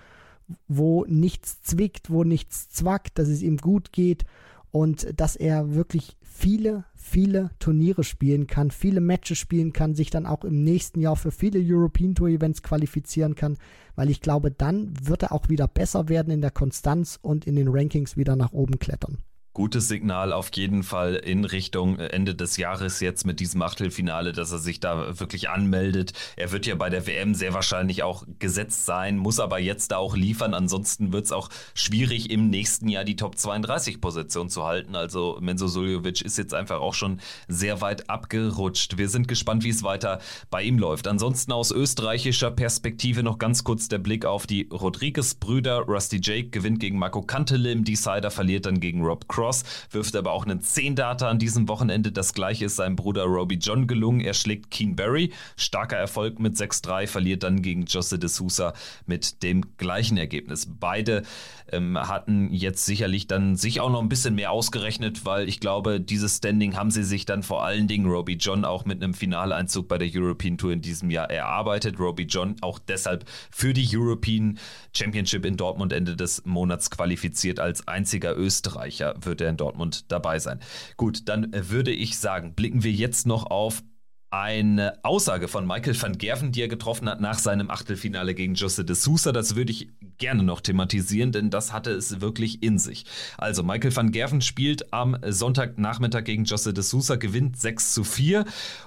[0.68, 4.26] wo nichts zwickt, wo nichts zwackt, dass es ihm gut geht
[4.72, 10.26] und dass er wirklich viele, viele Turniere spielen kann, viele Matches spielen kann, sich dann
[10.26, 13.58] auch im nächsten Jahr für viele European Tour Events qualifizieren kann,
[13.96, 17.56] weil ich glaube, dann wird er auch wieder besser werden in der Konstanz und in
[17.56, 19.20] den Rankings wieder nach oben klettern
[19.54, 24.52] gutes Signal auf jeden Fall in Richtung Ende des Jahres jetzt mit diesem Achtelfinale, dass
[24.52, 26.14] er sich da wirklich anmeldet.
[26.38, 29.98] Er wird ja bei der WM sehr wahrscheinlich auch gesetzt sein, muss aber jetzt da
[29.98, 30.54] auch liefern.
[30.54, 34.96] Ansonsten wird es auch schwierig, im nächsten Jahr die Top 32 Position zu halten.
[34.96, 38.98] Also Menzo Suljovic ist jetzt einfach auch schon sehr weit abgerutscht.
[38.98, 41.08] Wir sind gespannt, wie es weiter bei ihm läuft.
[41.08, 45.80] Ansonsten aus österreichischer Perspektive noch ganz kurz der Blick auf die Rodriguez-Brüder.
[45.88, 49.41] Rusty Jake gewinnt gegen Marco Kantele im Decider, verliert dann gegen Rob Cross.
[49.42, 52.12] Cross, wirft aber auch einen 10-Data an diesem Wochenende.
[52.12, 54.20] Das gleiche ist seinem Bruder Robbie John gelungen.
[54.20, 55.32] Er schlägt Keen Berry.
[55.58, 58.74] Starker Erfolg mit 6-3, verliert dann gegen Josse de Sousa
[59.08, 60.68] mit dem gleichen Ergebnis.
[60.80, 61.24] Beide
[61.72, 66.00] ähm, hatten jetzt sicherlich dann sich auch noch ein bisschen mehr ausgerechnet, weil ich glaube,
[66.00, 69.88] dieses Standing haben sie sich dann vor allen Dingen Robbie John auch mit einem Finaleinzug
[69.88, 72.00] bei der European Tour in diesem Jahr erarbeitet.
[72.00, 74.60] Robbie John auch deshalb für die European
[74.96, 80.40] Championship in Dortmund Ende des Monats qualifiziert als einziger Österreicher wird er in Dortmund dabei
[80.40, 80.60] sein.
[80.98, 83.84] Gut, dann würde ich sagen, blicken wir jetzt noch auf
[84.32, 88.86] eine Aussage von Michael van Gerven, die er getroffen hat nach seinem Achtelfinale gegen Jose
[88.86, 89.34] de Sousa.
[89.34, 93.06] Das würde ich gerne noch thematisieren, denn das hatte es wirklich in sich.
[93.38, 98.46] Also Michael van Gerven spielt am Sonntagnachmittag gegen Jose de Sousa, gewinnt 6 zu 4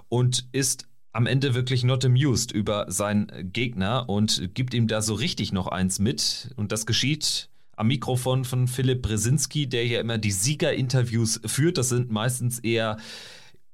[0.09, 5.13] und ist am Ende wirklich not amused über seinen Gegner und gibt ihm da so
[5.13, 6.55] richtig noch eins mit.
[6.57, 11.79] Und das geschieht am Mikrofon von Philipp Brzezinski, der hier immer die Siegerinterviews führt.
[11.79, 12.97] Das sind meistens eher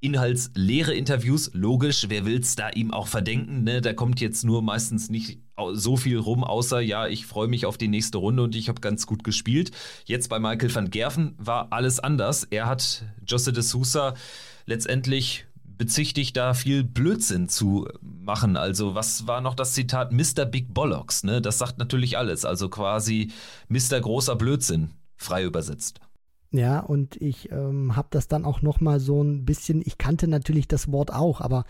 [0.01, 1.51] inhaltsleere Interviews.
[1.53, 3.63] Logisch, wer will es da ihm auch verdenken?
[3.63, 3.81] Ne?
[3.81, 5.39] Da kommt jetzt nur meistens nicht
[5.73, 8.81] so viel rum, außer ja, ich freue mich auf die nächste Runde und ich habe
[8.81, 9.71] ganz gut gespielt.
[10.05, 12.43] Jetzt bei Michael van Gerven war alles anders.
[12.45, 14.15] Er hat Jose de Sousa
[14.65, 17.87] letztendlich bezichtigt, da viel Blödsinn zu
[18.21, 18.57] machen.
[18.57, 20.11] Also, was war noch das Zitat?
[20.11, 20.45] Mr.
[20.45, 21.41] Big Bollocks, ne?
[21.41, 22.45] Das sagt natürlich alles.
[22.45, 23.31] Also quasi
[23.69, 23.99] Mr.
[23.99, 25.99] großer Blödsinn, frei übersetzt.
[26.51, 30.27] Ja, und ich ähm, habe das dann auch noch mal so ein bisschen, ich kannte
[30.27, 31.63] natürlich das Wort auch, aber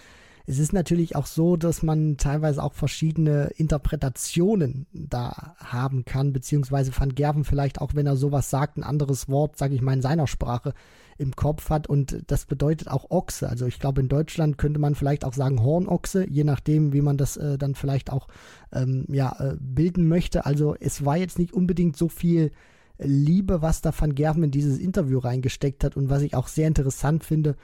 [0.48, 6.92] es ist natürlich auch so, dass man teilweise auch verschiedene Interpretationen da haben kann, beziehungsweise
[6.98, 10.02] Van Gerven vielleicht auch, wenn er sowas sagt, ein anderes Wort, sage ich mal, in
[10.02, 10.74] seiner Sprache
[11.22, 13.48] im Kopf hat und das bedeutet auch Ochse.
[13.48, 17.18] Also ich glaube, in Deutschland könnte man vielleicht auch sagen Hornochse, je nachdem, wie man
[17.18, 18.28] das äh, dann vielleicht auch
[18.74, 20.46] ähm, ja, äh, bilden möchte.
[20.46, 22.52] Also es war jetzt nicht unbedingt so viel
[22.98, 26.68] Liebe, was da Van Gerven in dieses Interview reingesteckt hat und was ich auch sehr
[26.68, 27.56] interessant finde,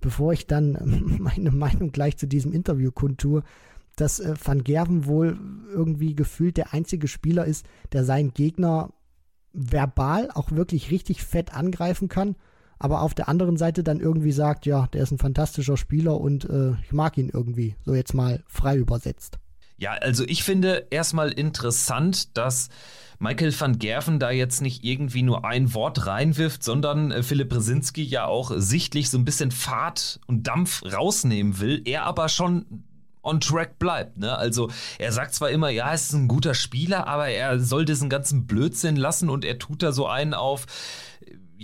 [0.00, 3.42] bevor ich dann meine Meinung gleich zu diesem Interview kundtue,
[3.96, 5.38] dass äh, Van Gerven wohl
[5.72, 8.90] irgendwie gefühlt der einzige Spieler ist, der seinen Gegner
[9.52, 12.34] verbal auch wirklich richtig fett angreifen kann,
[12.84, 16.44] aber auf der anderen Seite dann irgendwie sagt, ja, der ist ein fantastischer Spieler und
[16.44, 19.38] äh, ich mag ihn irgendwie, so jetzt mal frei übersetzt.
[19.78, 22.68] Ja, also ich finde erstmal interessant, dass
[23.18, 28.02] Michael van Gerven da jetzt nicht irgendwie nur ein Wort reinwirft, sondern äh, Philipp Brzezinski
[28.02, 32.66] ja auch sichtlich so ein bisschen Fahrt und Dampf rausnehmen will, er aber schon
[33.24, 34.18] on track bleibt.
[34.18, 34.36] Ne?
[34.36, 38.10] Also er sagt zwar immer, ja, er ist ein guter Spieler, aber er soll diesen
[38.10, 40.66] ganzen Blödsinn lassen und er tut da so einen auf,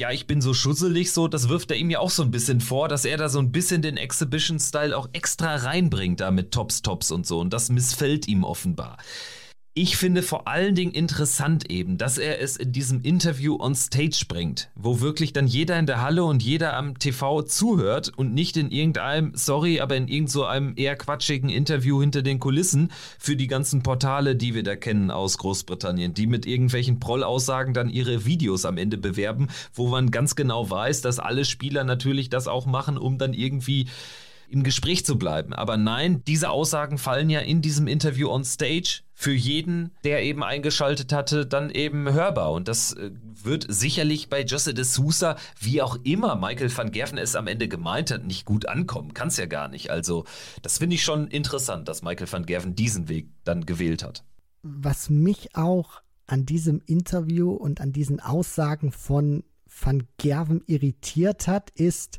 [0.00, 2.62] ja, ich bin so schusselig, so, das wirft er ihm ja auch so ein bisschen
[2.62, 6.80] vor, dass er da so ein bisschen den Exhibition-Style auch extra reinbringt, da mit Tops,
[6.80, 7.38] Tops und so.
[7.38, 8.96] Und das missfällt ihm offenbar.
[9.72, 14.24] Ich finde vor allen Dingen interessant eben, dass er es in diesem Interview on Stage
[14.26, 18.56] bringt, wo wirklich dann jeder in der Halle und jeder am TV zuhört und nicht
[18.56, 23.46] in irgendeinem, sorry, aber in irgendeinem so eher quatschigen Interview hinter den Kulissen für die
[23.46, 28.64] ganzen Portale, die wir da kennen aus Großbritannien, die mit irgendwelchen Proll-Aussagen dann ihre Videos
[28.64, 32.98] am Ende bewerben, wo man ganz genau weiß, dass alle Spieler natürlich das auch machen,
[32.98, 33.86] um dann irgendwie
[34.50, 35.52] im Gespräch zu bleiben.
[35.52, 40.42] Aber nein, diese Aussagen fallen ja in diesem Interview on Stage für jeden, der eben
[40.42, 42.52] eingeschaltet hatte, dann eben hörbar.
[42.52, 43.10] Und das äh,
[43.42, 47.68] wird sicherlich bei Jose de Sousa, wie auch immer Michael van Gerven es am Ende
[47.68, 49.14] gemeint hat, nicht gut ankommen.
[49.14, 49.90] Kann es ja gar nicht.
[49.90, 50.24] Also,
[50.62, 54.24] das finde ich schon interessant, dass Michael van Gerven diesen Weg dann gewählt hat.
[54.62, 61.70] Was mich auch an diesem Interview und an diesen Aussagen von Van Gerven irritiert hat,
[61.70, 62.18] ist,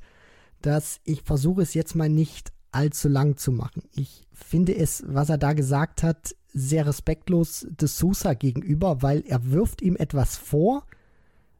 [0.65, 3.83] dass ich versuche es jetzt mal nicht allzu lang zu machen.
[3.93, 9.51] Ich finde es, was er da gesagt hat, sehr respektlos de Sousa gegenüber, weil er
[9.51, 10.85] wirft ihm etwas vor,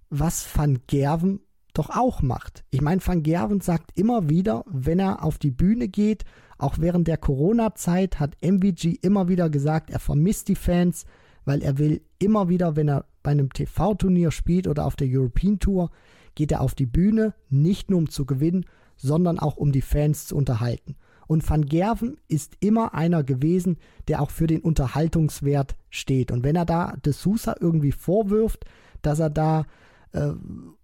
[0.10, 1.42] was Van Gerven
[1.74, 2.66] doch auch macht.
[2.70, 6.26] Ich meine, Van Gerven sagt immer wieder, wenn er auf die Bühne geht,
[6.58, 11.06] auch während der Corona-Zeit hat MVG immer wieder gesagt, er vermisst die Fans,
[11.46, 15.60] weil er will immer wieder, wenn er bei einem TV-Turnier spielt oder auf der European
[15.60, 15.90] Tour,
[16.36, 18.66] geht er auf die Bühne, nicht nur um zu gewinnen,
[19.02, 20.96] sondern auch um die Fans zu unterhalten.
[21.28, 26.32] Und Van Gerven ist immer einer gewesen, der auch für den Unterhaltungswert steht.
[26.32, 28.66] Und wenn er da De Sousa irgendwie vorwirft,
[29.02, 29.66] dass er da
[30.12, 30.32] äh,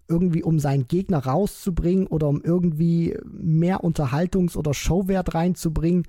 [0.08, 6.08] irgendwie um seinen Gegner rauszubringen oder um irgendwie mehr Unterhaltungs- oder Showwert reinzubringen,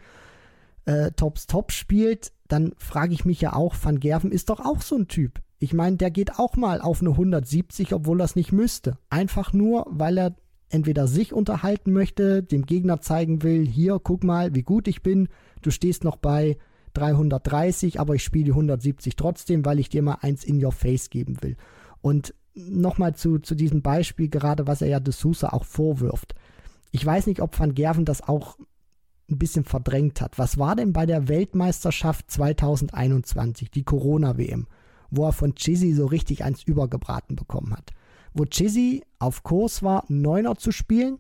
[0.85, 4.83] äh, Tops Top spielt, dann frage ich mich ja auch, Van Gerven ist doch auch
[4.83, 5.41] so ein Typ.
[5.59, 8.99] Ich meine, der geht auch mal auf eine 170, obwohl es nicht müsste.
[9.11, 10.37] Einfach nur, weil er
[10.71, 15.29] entweder sich unterhalten möchte, dem Gegner zeigen will, hier, guck mal, wie gut ich bin,
[15.63, 16.59] du stehst noch bei
[16.95, 21.11] 330, aber ich spiele die 170 trotzdem, weil ich dir mal eins in your face
[21.11, 21.57] geben will.
[22.01, 26.35] Und nochmal zu, zu diesem Beispiel, gerade was er ja de Sousa auch vorwirft.
[26.91, 28.59] Ich weiß nicht, ob Van Gerven das auch
[29.31, 30.39] ein bisschen verdrängt hat.
[30.39, 34.67] Was war denn bei der Weltmeisterschaft 2021, die Corona-WM,
[35.11, 37.93] wo er von Chizzy so richtig eins übergebraten bekommen hat?
[38.35, 41.19] Wo Chizzy auf Kurs war, Neuner zu spielen,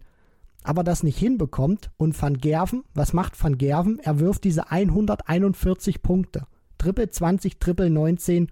[0.62, 1.90] aber das nicht hinbekommt.
[1.97, 3.99] Und Van Gerven, was macht Van Gerven?
[4.01, 6.47] Er wirft diese 141 Punkte.
[6.79, 8.49] Triple 20, Triple 19,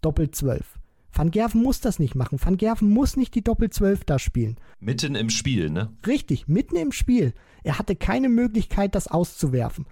[0.00, 0.78] Doppel 12.
[1.12, 2.38] Van Gerven muss das nicht machen.
[2.42, 4.56] Van Gerven muss nicht die Doppel 12 da spielen.
[4.78, 5.90] Mitten im Spiel, ne?
[6.06, 7.34] Richtig, mitten im Spiel.
[7.64, 9.86] Er hatte keine Möglichkeit, das auszuwerfen.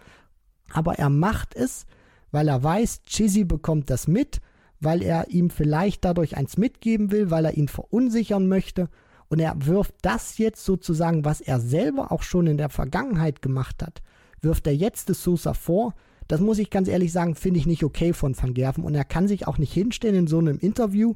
[0.71, 1.87] Aber er macht es,
[2.31, 4.41] weil er weiß, Chizzy bekommt das mit
[4.81, 8.89] weil er ihm vielleicht dadurch eins mitgeben will, weil er ihn verunsichern möchte.
[9.29, 13.83] Und er wirft das jetzt sozusagen, was er selber auch schon in der Vergangenheit gemacht
[13.83, 14.03] hat,
[14.41, 15.95] wirft er jetzt de Sousa vor.
[16.29, 18.85] Das muss ich ganz ehrlich sagen, finde ich nicht okay von Van Gerven.
[18.85, 21.15] Und er kann sich auch nicht hinstellen in so einem Interview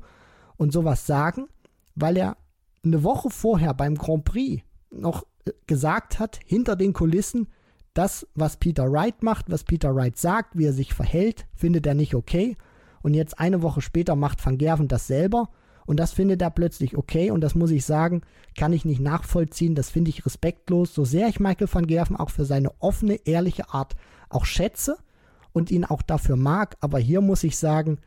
[0.57, 1.47] und sowas sagen,
[1.95, 2.37] weil er
[2.85, 7.49] eine Woche vorher beim Grand Prix noch äh, gesagt hat, hinter den Kulissen,
[7.95, 11.95] das, was Peter Wright macht, was Peter Wright sagt, wie er sich verhält, findet er
[11.95, 12.57] nicht okay.
[13.03, 15.49] Und jetzt eine Woche später macht Van Gerven das selber.
[15.87, 17.31] Und das findet er plötzlich okay.
[17.31, 18.23] Und das muss ich sagen,
[18.57, 19.75] kann ich nicht nachvollziehen.
[19.75, 20.95] Das finde ich respektlos.
[20.95, 23.97] So sehr ich Michael van Gerven auch für seine offene, ehrliche Art
[24.29, 24.99] auch schätze
[25.53, 26.77] und ihn auch dafür mag.
[26.81, 27.99] Aber hier muss ich sagen,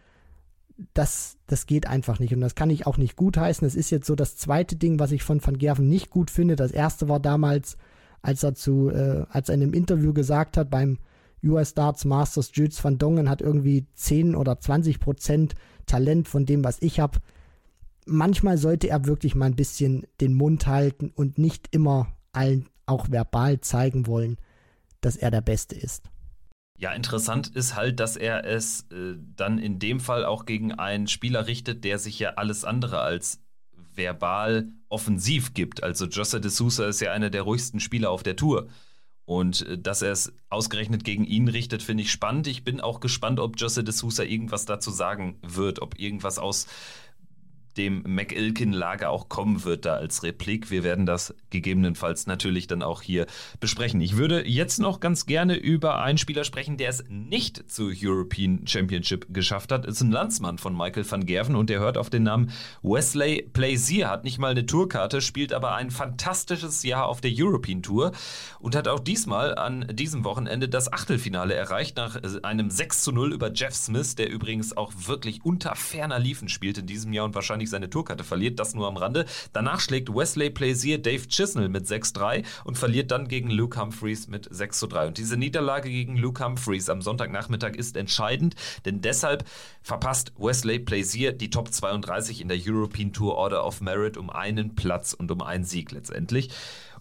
[0.93, 3.65] das, das geht einfach nicht und das kann ich auch nicht gutheißen.
[3.65, 6.55] Das ist jetzt so das zweite Ding, was ich von Van Gerven nicht gut finde.
[6.55, 7.77] Das erste war damals,
[8.21, 10.97] als er zu, äh, als er in einem Interview gesagt hat, beim
[11.43, 16.63] US Darts Masters Jules van Dongen hat irgendwie 10 oder 20 Prozent Talent von dem,
[16.63, 17.19] was ich habe.
[18.05, 23.09] Manchmal sollte er wirklich mal ein bisschen den Mund halten und nicht immer allen auch
[23.09, 24.37] verbal zeigen wollen,
[25.01, 26.09] dass er der Beste ist.
[26.77, 31.07] Ja, interessant ist halt, dass er es äh, dann in dem Fall auch gegen einen
[31.07, 33.39] Spieler richtet, der sich ja alles andere als
[33.95, 35.83] verbal offensiv gibt.
[35.83, 38.67] Also Jossa de Sousa ist ja einer der ruhigsten Spieler auf der Tour.
[39.25, 42.47] Und äh, dass er es ausgerechnet gegen ihn richtet, finde ich spannend.
[42.47, 46.67] Ich bin auch gespannt, ob Josse de Sousa irgendwas dazu sagen wird, ob irgendwas aus
[47.77, 50.71] dem McIlkin-Lager auch kommen wird da als Replik.
[50.71, 53.25] Wir werden das gegebenenfalls natürlich dann auch hier
[53.59, 54.01] besprechen.
[54.01, 58.65] Ich würde jetzt noch ganz gerne über einen Spieler sprechen, der es nicht zur European
[58.67, 59.85] Championship geschafft hat.
[59.85, 64.09] Ist ein Landsmann von Michael van Gerven und der hört auf den Namen Wesley Plaisir,
[64.09, 68.11] hat nicht mal eine Tourkarte, spielt aber ein fantastisches Jahr auf der European Tour
[68.59, 73.33] und hat auch diesmal an diesem Wochenende das Achtelfinale erreicht nach einem 6 zu 0
[73.33, 77.35] über Jeff Smith, der übrigens auch wirklich unter ferner Liefen spielt in diesem Jahr und
[77.35, 79.25] wahrscheinlich wahrscheinlich seine Tourkarte verliert, das nur am Rande.
[79.53, 84.49] Danach schlägt Wesley Plaisir Dave Chisnell mit 6-3 und verliert dann gegen Luke Humphreys mit
[84.49, 85.07] 6-3.
[85.07, 89.45] Und diese Niederlage gegen Luke Humphreys am Sonntagnachmittag ist entscheidend, denn deshalb
[89.81, 94.75] verpasst Wesley Plaisir die Top 32 in der European Tour Order of Merit um einen
[94.75, 96.49] Platz und um einen Sieg letztendlich.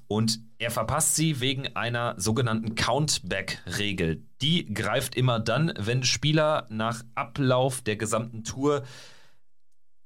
[0.08, 4.22] Und er verpasst sie wegen einer sogenannten Countback-Regel.
[4.42, 8.82] Die greift immer dann, wenn Spieler nach Ablauf der gesamten Tour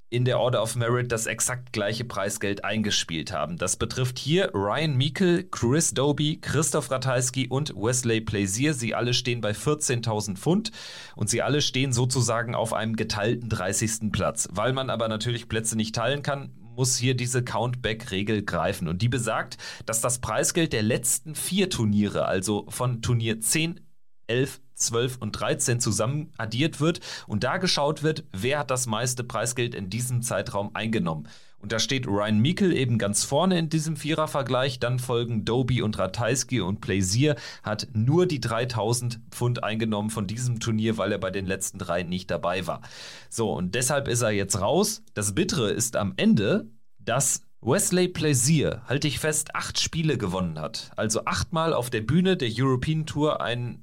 [0.08, 3.56] in der Order of Merit das exakt gleiche Preisgeld eingespielt haben.
[3.56, 8.72] Das betrifft hier Ryan Meikle, Chris Doby, Christoph Ratajski und Wesley Plaisir.
[8.74, 10.70] Sie alle stehen bei 14.000 Pfund
[11.16, 14.12] und sie alle stehen sozusagen auf einem geteilten 30.
[14.12, 14.48] Platz.
[14.52, 18.86] Weil man aber natürlich Plätze nicht teilen kann, muss hier diese Countback-Regel greifen.
[18.86, 23.80] Und die besagt, dass das Preisgeld der letzten vier Turniere, also von Turnier 10,
[24.26, 29.24] 11, 12 und 13 zusammen addiert wird und da geschaut wird, wer hat das meiste
[29.24, 31.28] Preisgeld in diesem Zeitraum eingenommen.
[31.58, 34.78] Und da steht Ryan Meikle eben ganz vorne in diesem Vierervergleich.
[34.78, 40.60] Dann folgen Doby und Ratajski und Plaisir hat nur die 3000 Pfund eingenommen von diesem
[40.60, 42.82] Turnier, weil er bei den letzten drei nicht dabei war.
[43.30, 45.02] So, und deshalb ist er jetzt raus.
[45.14, 50.92] Das Bittere ist am Ende, dass Wesley Plaisir, halte ich fest, acht Spiele gewonnen hat.
[50.94, 53.82] Also achtmal auf der Bühne der European Tour ein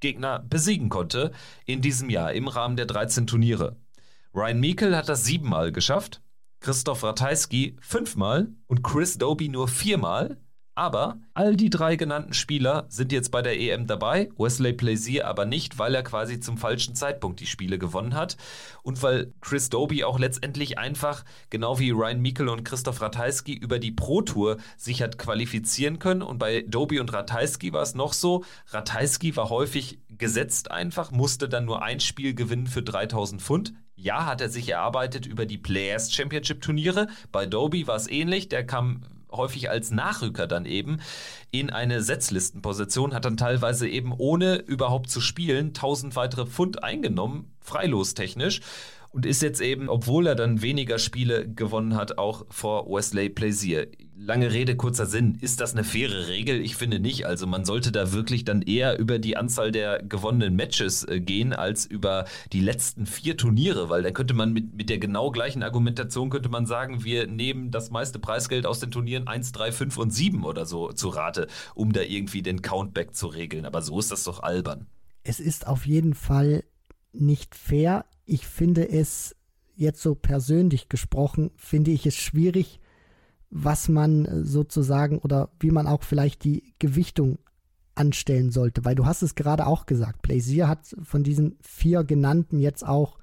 [0.00, 1.32] Gegner besiegen konnte
[1.64, 3.76] in diesem Jahr im Rahmen der 13 Turniere.
[4.34, 6.22] Ryan Meikle hat das siebenmal geschafft,
[6.60, 10.38] Christoph Ratajski fünfmal und Chris Doby nur viermal.
[10.78, 15.44] Aber all die drei genannten Spieler sind jetzt bei der EM dabei, Wesley Plaisir aber
[15.44, 18.36] nicht, weil er quasi zum falschen Zeitpunkt die Spiele gewonnen hat
[18.84, 23.80] und weil Chris Doby auch letztendlich einfach, genau wie Ryan Meikle und Christoph Ratajski, über
[23.80, 26.22] die Pro Tour sich hat qualifizieren können.
[26.22, 31.48] Und bei Doby und Ratajski war es noch so, Ratajski war häufig gesetzt einfach, musste
[31.48, 33.72] dann nur ein Spiel gewinnen für 3000 Pfund.
[33.96, 37.08] Ja, hat er sich erarbeitet über die Players Championship Turniere.
[37.32, 41.00] Bei Doby war es ähnlich, der kam häufig als Nachrücker dann eben
[41.50, 47.50] in eine Setzlistenposition, hat dann teilweise eben ohne überhaupt zu spielen 1000 weitere Pfund eingenommen,
[47.60, 48.60] freilostechnisch
[49.10, 53.88] und ist jetzt eben, obwohl er dann weniger Spiele gewonnen hat, auch vor Wesley Plaisir.
[54.16, 55.38] Lange Rede, kurzer Sinn.
[55.40, 56.60] Ist das eine faire Regel?
[56.60, 57.24] Ich finde nicht.
[57.24, 61.52] Also man sollte da wirklich dann eher über die Anzahl der gewonnenen Matches äh, gehen,
[61.52, 65.62] als über die letzten vier Turniere, weil dann könnte man mit, mit der genau gleichen
[65.62, 69.96] Argumentation könnte man sagen, wir nehmen das meiste Preisgeld aus den Turnieren 1, 3, 5
[69.98, 73.64] und 7 oder so zu Rate, um da irgendwie den Countback zu regeln.
[73.64, 74.86] Aber so ist das doch albern.
[75.22, 76.64] Es ist auf jeden Fall
[77.12, 79.34] nicht fair ich finde es
[79.74, 82.80] jetzt so persönlich gesprochen, finde ich es schwierig,
[83.50, 87.38] was man sozusagen oder wie man auch vielleicht die Gewichtung
[87.94, 92.60] anstellen sollte, weil du hast es gerade auch gesagt, Plaisir hat von diesen vier genannten
[92.60, 93.18] jetzt auch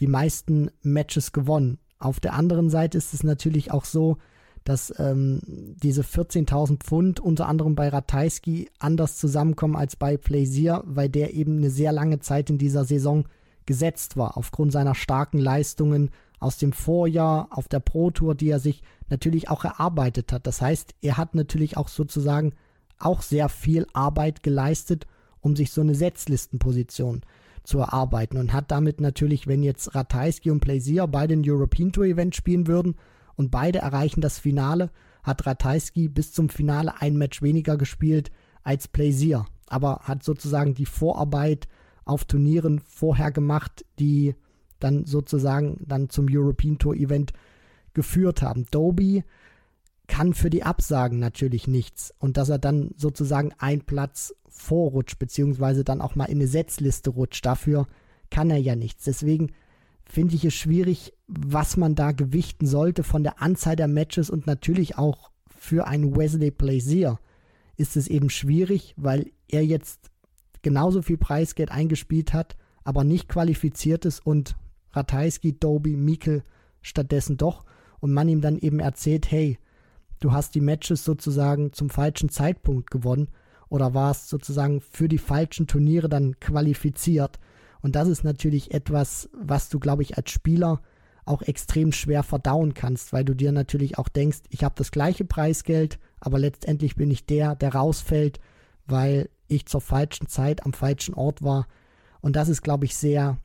[0.00, 1.78] die meisten Matches gewonnen.
[1.98, 4.18] Auf der anderen Seite ist es natürlich auch so,
[4.64, 5.40] dass ähm,
[5.82, 11.56] diese 14.000 Pfund unter anderem bei Ratajski anders zusammenkommen als bei Plaisir, weil der eben
[11.56, 13.24] eine sehr lange Zeit in dieser Saison
[13.66, 18.58] gesetzt war, aufgrund seiner starken Leistungen aus dem Vorjahr auf der Pro Tour, die er
[18.58, 20.46] sich natürlich auch erarbeitet hat.
[20.46, 22.54] Das heißt, er hat natürlich auch sozusagen
[22.98, 25.06] auch sehr viel Arbeit geleistet,
[25.40, 27.22] um sich so eine Setzlistenposition
[27.64, 32.06] zu erarbeiten und hat damit natürlich, wenn jetzt Ratajski und Plaisir beide ein European Tour
[32.06, 32.96] Event spielen würden
[33.36, 34.90] und beide erreichen das Finale,
[35.22, 38.32] hat Ratajski bis zum Finale ein Match weniger gespielt
[38.64, 41.68] als Plaisir, aber hat sozusagen die Vorarbeit
[42.04, 44.34] auf Turnieren vorher gemacht, die
[44.78, 47.32] dann sozusagen dann zum European Tour Event
[47.94, 48.66] geführt haben.
[48.70, 49.24] Doby
[50.06, 55.84] kann für die Absagen natürlich nichts und dass er dann sozusagen ein Platz vorrutscht, beziehungsweise
[55.84, 57.86] dann auch mal in eine Setzliste rutscht, dafür
[58.30, 59.04] kann er ja nichts.
[59.04, 59.52] Deswegen
[60.04, 64.46] finde ich es schwierig, was man da gewichten sollte von der Anzahl der Matches und
[64.46, 67.18] natürlich auch für einen Wesley Plaisir
[67.76, 70.10] ist es eben schwierig, weil er jetzt
[70.62, 74.56] genauso viel Preisgeld eingespielt hat, aber nicht qualifiziert ist und
[74.92, 76.42] Ratajski, Doby, Mikkel
[76.80, 77.64] stattdessen doch
[78.00, 79.58] und man ihm dann eben erzählt, hey,
[80.20, 83.28] du hast die Matches sozusagen zum falschen Zeitpunkt gewonnen
[83.68, 87.38] oder warst sozusagen für die falschen Turniere dann qualifiziert.
[87.80, 90.80] Und das ist natürlich etwas, was du, glaube ich, als Spieler
[91.24, 95.24] auch extrem schwer verdauen kannst, weil du dir natürlich auch denkst, ich habe das gleiche
[95.24, 98.40] Preisgeld, aber letztendlich bin ich der, der rausfällt,
[98.86, 101.66] weil ich zur falschen Zeit am falschen Ort war.
[102.20, 103.38] Und das ist, glaube ich, sehr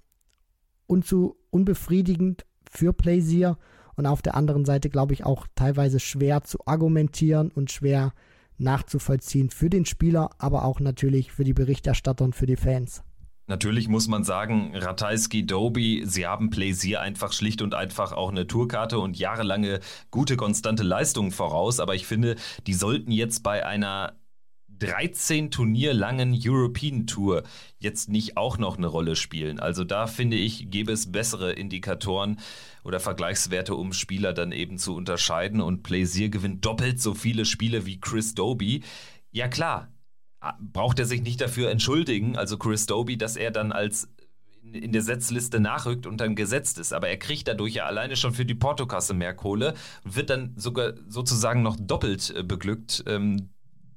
[0.86, 3.58] unzu unbefriedigend für Plaisir
[3.96, 8.14] und auf der anderen Seite, glaube ich, auch teilweise schwer zu argumentieren und schwer
[8.58, 13.04] nachzuvollziehen für den Spieler, aber auch natürlich für die Berichterstatter und für die Fans.
[13.50, 18.46] Natürlich muss man sagen, Ratajski, Doby, sie haben Plaisir einfach schlicht und einfach auch eine
[18.46, 19.80] Tourkarte und jahrelange
[20.12, 21.80] gute, konstante Leistungen voraus.
[21.80, 22.36] Aber ich finde,
[22.68, 24.18] die sollten jetzt bei einer
[24.80, 27.44] 13 Turnier langen European Tour
[27.80, 29.60] jetzt nicht auch noch eine Rolle spielen.
[29.60, 32.40] Also da finde ich, gäbe es bessere Indikatoren
[32.84, 35.62] oder Vergleichswerte, um Spieler dann eben zu unterscheiden.
[35.62, 38.84] Und Plaisir gewinnt doppelt so viele Spiele wie Chris Doby.
[39.32, 39.92] Ja klar,
[40.60, 44.10] braucht er sich nicht dafür entschuldigen, also Chris Doby, dass er dann als
[44.74, 46.94] in der Setzliste nachrückt und dann gesetzt ist.
[46.94, 49.74] Aber er kriegt dadurch ja alleine schon für die Portokasse mehr Kohle
[50.04, 53.50] und wird dann sogar sozusagen noch doppelt äh, beglückt ähm,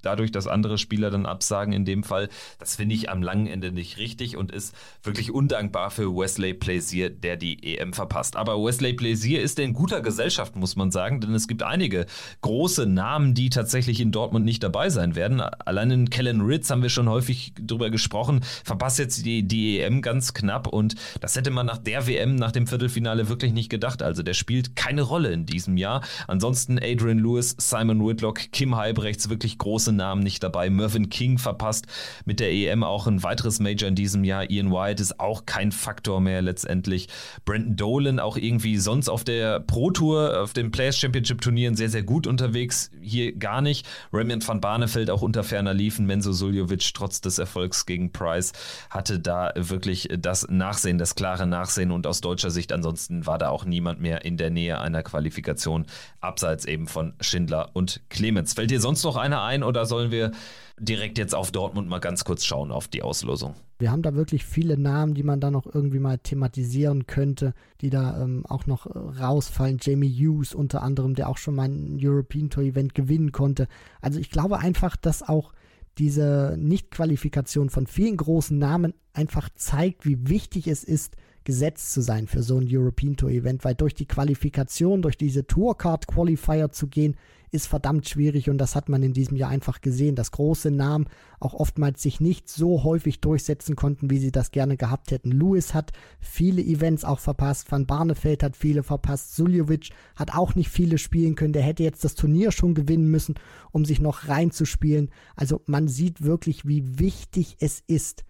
[0.03, 2.29] dadurch, dass andere Spieler dann absagen in dem Fall,
[2.59, 7.11] das finde ich am langen Ende nicht richtig und ist wirklich undankbar für Wesley Plaisir,
[7.11, 8.37] der die EM verpasst.
[8.37, 12.07] Aber Wesley Plaisir ist in guter Gesellschaft, muss man sagen, denn es gibt einige
[12.41, 15.41] große Namen, die tatsächlich in Dortmund nicht dabei sein werden.
[15.41, 20.03] Allein in Kellen Ritz haben wir schon häufig drüber gesprochen, verpasst jetzt die, die EM
[20.03, 24.03] ganz knapp und das hätte man nach der WM, nach dem Viertelfinale wirklich nicht gedacht.
[24.03, 26.03] Also der spielt keine Rolle in diesem Jahr.
[26.27, 30.71] Ansonsten Adrian Lewis, Simon Whitlock, Kim Halbrechts, wirklich große große Namen nicht dabei.
[30.71, 31.87] Mervyn King verpasst
[32.25, 34.49] mit der EM auch ein weiteres Major in diesem Jahr.
[34.51, 37.09] Ian White ist auch kein Faktor mehr letztendlich.
[37.45, 41.89] Brandon Dolan auch irgendwie sonst auf der Pro Tour, auf den Players Championship Turnieren sehr,
[41.89, 42.91] sehr gut unterwegs.
[43.01, 43.87] Hier gar nicht.
[44.13, 46.07] Remian van Barneveld auch unter ferner liefen.
[46.07, 48.53] Menzo Suljovic trotz des Erfolgs gegen Price
[48.91, 53.49] hatte da wirklich das Nachsehen, das klare Nachsehen und aus deutscher Sicht ansonsten war da
[53.49, 55.87] auch niemand mehr in der Nähe einer Qualifikation,
[56.21, 58.53] abseits eben von Schindler und Clemens.
[58.53, 60.33] Fällt dir sonst noch einer ein oder oder sollen wir
[60.79, 63.55] direkt jetzt auf Dortmund mal ganz kurz schauen auf die Auslosung?
[63.79, 67.89] Wir haben da wirklich viele Namen, die man da noch irgendwie mal thematisieren könnte, die
[67.89, 69.79] da ähm, auch noch äh, rausfallen.
[69.81, 73.69] Jamie Hughes unter anderem, der auch schon mal ein European Tour Event gewinnen konnte.
[74.03, 75.53] Also ich glaube einfach, dass auch
[75.97, 81.17] diese Nichtqualifikation von vielen großen Namen einfach zeigt, wie wichtig es ist,
[81.51, 85.49] gesetzt zu sein für so ein European Tour Event, weil durch die Qualifikation, durch diese
[85.49, 87.17] Tourcard Qualifier zu gehen,
[87.51, 91.09] ist verdammt schwierig und das hat man in diesem Jahr einfach gesehen, dass große Namen
[91.41, 95.33] auch oftmals sich nicht so häufig durchsetzen konnten, wie sie das gerne gehabt hätten.
[95.33, 95.91] Lewis hat
[96.21, 101.35] viele Events auch verpasst, Van Barneveld hat viele verpasst, Suljovic hat auch nicht viele spielen
[101.35, 103.35] können, der hätte jetzt das Turnier schon gewinnen müssen,
[103.73, 105.11] um sich noch reinzuspielen.
[105.35, 108.25] Also man sieht wirklich, wie wichtig es ist,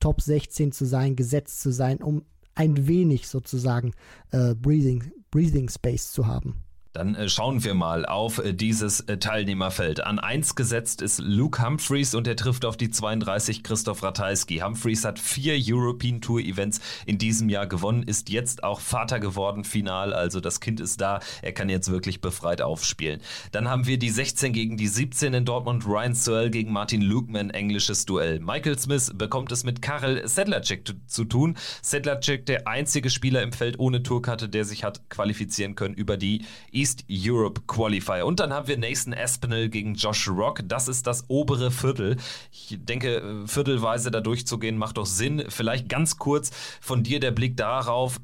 [0.00, 3.92] Top 16 zu sein, gesetzt zu sein, um ein wenig sozusagen
[4.30, 6.56] äh, Breathing, Breathing Space zu haben.
[6.94, 10.06] Dann äh, schauen wir mal auf äh, dieses äh, Teilnehmerfeld.
[10.06, 14.58] An 1 gesetzt ist Luke Humphreys und er trifft auf die 32 Christoph Ratajski.
[14.60, 19.64] Humphreys hat vier European Tour Events in diesem Jahr gewonnen, ist jetzt auch Vater geworden,
[19.64, 20.12] final.
[20.14, 21.18] Also das Kind ist da.
[21.42, 23.20] Er kann jetzt wirklich befreit aufspielen.
[23.50, 25.86] Dann haben wir die 16 gegen die 17 in Dortmund.
[25.86, 28.38] Ryan Searle gegen Martin Lukeman, englisches Duell.
[28.38, 31.56] Michael Smith bekommt es mit Karel Sedlacek zu tun.
[31.82, 36.44] Sedlacek, der einzige Spieler im Feld ohne Tourkarte, der sich hat qualifizieren können über die
[36.84, 38.26] East Europe Qualifier.
[38.26, 40.60] Und dann haben wir Nathan Aspinall gegen Josh Rock.
[40.66, 42.18] Das ist das obere Viertel.
[42.52, 45.44] Ich denke, viertelweise da durchzugehen macht doch Sinn.
[45.48, 46.50] Vielleicht ganz kurz
[46.82, 48.20] von dir der Blick darauf.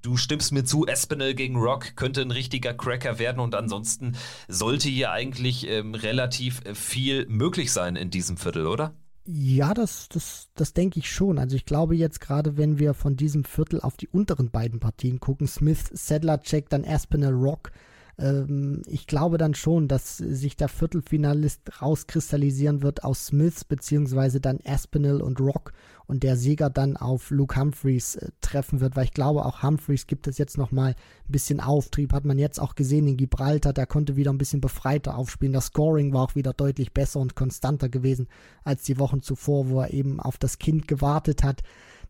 [0.00, 4.16] Du stimmst mir zu, Espinel gegen Rock könnte ein richtiger Cracker werden und ansonsten
[4.48, 8.94] sollte hier eigentlich ähm, relativ viel möglich sein in diesem Viertel, oder?
[9.26, 11.38] Ja, das, das, das denke ich schon.
[11.38, 15.20] Also ich glaube jetzt gerade, wenn wir von diesem Viertel auf die unteren beiden Partien
[15.20, 17.72] gucken, Smith, Sadler, Check, dann Aspinall, Rock,
[18.20, 24.58] Ähm, ich glaube dann schon, dass sich der Viertelfinalist rauskristallisieren wird aus Smith beziehungsweise dann
[24.64, 25.72] Aspinall und Rock
[26.06, 30.06] und der Sieger dann auf Luke Humphreys äh, treffen wird, weil ich glaube, auch Humphreys
[30.06, 33.86] gibt es jetzt nochmal ein bisschen Auftrieb, hat man jetzt auch gesehen in Gibraltar, der
[33.86, 37.88] konnte wieder ein bisschen befreiter aufspielen, das Scoring war auch wieder deutlich besser und konstanter
[37.88, 38.28] gewesen
[38.64, 41.62] als die Wochen zuvor, wo er eben auf das Kind gewartet hat.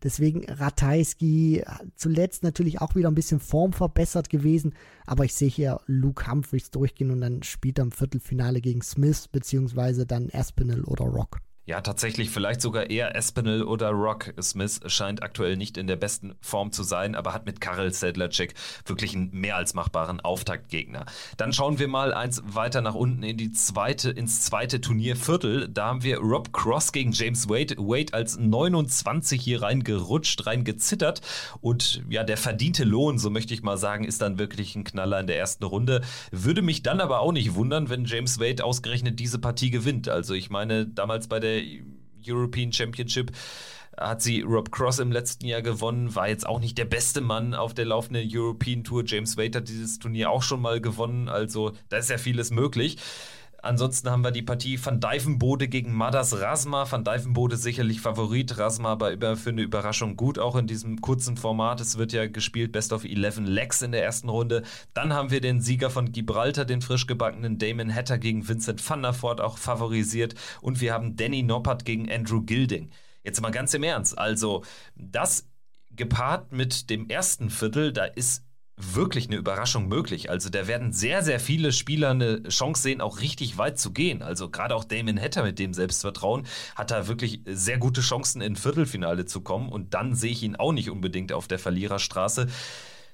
[0.03, 1.63] Deswegen Ratajski
[1.95, 4.73] zuletzt natürlich auch wieder ein bisschen formverbessert gewesen,
[5.05, 9.27] aber ich sehe hier Luke Humphreys durchgehen und dann spielt er im Viertelfinale gegen Smith
[9.27, 11.39] beziehungsweise dann Aspinall oder Rock.
[11.63, 14.33] Ja, tatsächlich vielleicht sogar eher Espinel oder Rock.
[14.41, 18.55] Smith scheint aktuell nicht in der besten Form zu sein, aber hat mit Karel Sedlacek
[18.85, 21.05] wirklich einen mehr als machbaren Auftaktgegner.
[21.37, 25.69] Dann schauen wir mal eins weiter nach unten in die zweite, ins zweite Turnierviertel.
[25.69, 27.75] Da haben wir Rob Cross gegen James Wade.
[27.77, 31.21] Wade als 29 hier reingerutscht, reingezittert
[31.61, 35.19] und ja, der verdiente Lohn, so möchte ich mal sagen, ist dann wirklich ein Knaller
[35.19, 36.01] in der ersten Runde.
[36.31, 40.09] Würde mich dann aber auch nicht wundern, wenn James Wade ausgerechnet diese Partie gewinnt.
[40.09, 41.50] Also ich meine, damals bei der
[42.25, 43.31] European Championship
[43.97, 47.53] hat sie Rob Cross im letzten Jahr gewonnen, war jetzt auch nicht der beste Mann
[47.53, 49.03] auf der laufenden European Tour.
[49.05, 52.97] James Wade hat dieses Turnier auch schon mal gewonnen, also da ist ja vieles möglich.
[53.63, 56.91] Ansonsten haben wir die Partie Van Dijvenbode gegen Madas Rasma.
[56.91, 61.37] Van Dijvenbode sicherlich Favorit, Rasma aber über, für eine Überraschung gut, auch in diesem kurzen
[61.37, 61.79] Format.
[61.79, 64.63] Es wird ja gespielt Best of 11 Legs in der ersten Runde.
[64.95, 69.03] Dann haben wir den Sieger von Gibraltar, den frisch gebackenen Damon Hatter gegen Vincent van
[69.03, 70.33] der Voort auch favorisiert.
[70.61, 72.89] Und wir haben Danny Noppert gegen Andrew Gilding.
[73.23, 74.17] Jetzt mal ganz im Ernst.
[74.17, 74.63] Also,
[74.95, 75.47] das
[75.91, 78.43] gepaart mit dem ersten Viertel, da ist
[78.81, 80.29] wirklich eine Überraschung möglich.
[80.29, 84.21] Also da werden sehr, sehr viele Spieler eine Chance sehen, auch richtig weit zu gehen.
[84.21, 88.55] Also gerade auch Damon Hatter mit dem Selbstvertrauen hat da wirklich sehr gute Chancen, in
[88.55, 89.69] Viertelfinale zu kommen.
[89.69, 92.47] Und dann sehe ich ihn auch nicht unbedingt auf der Verliererstraße.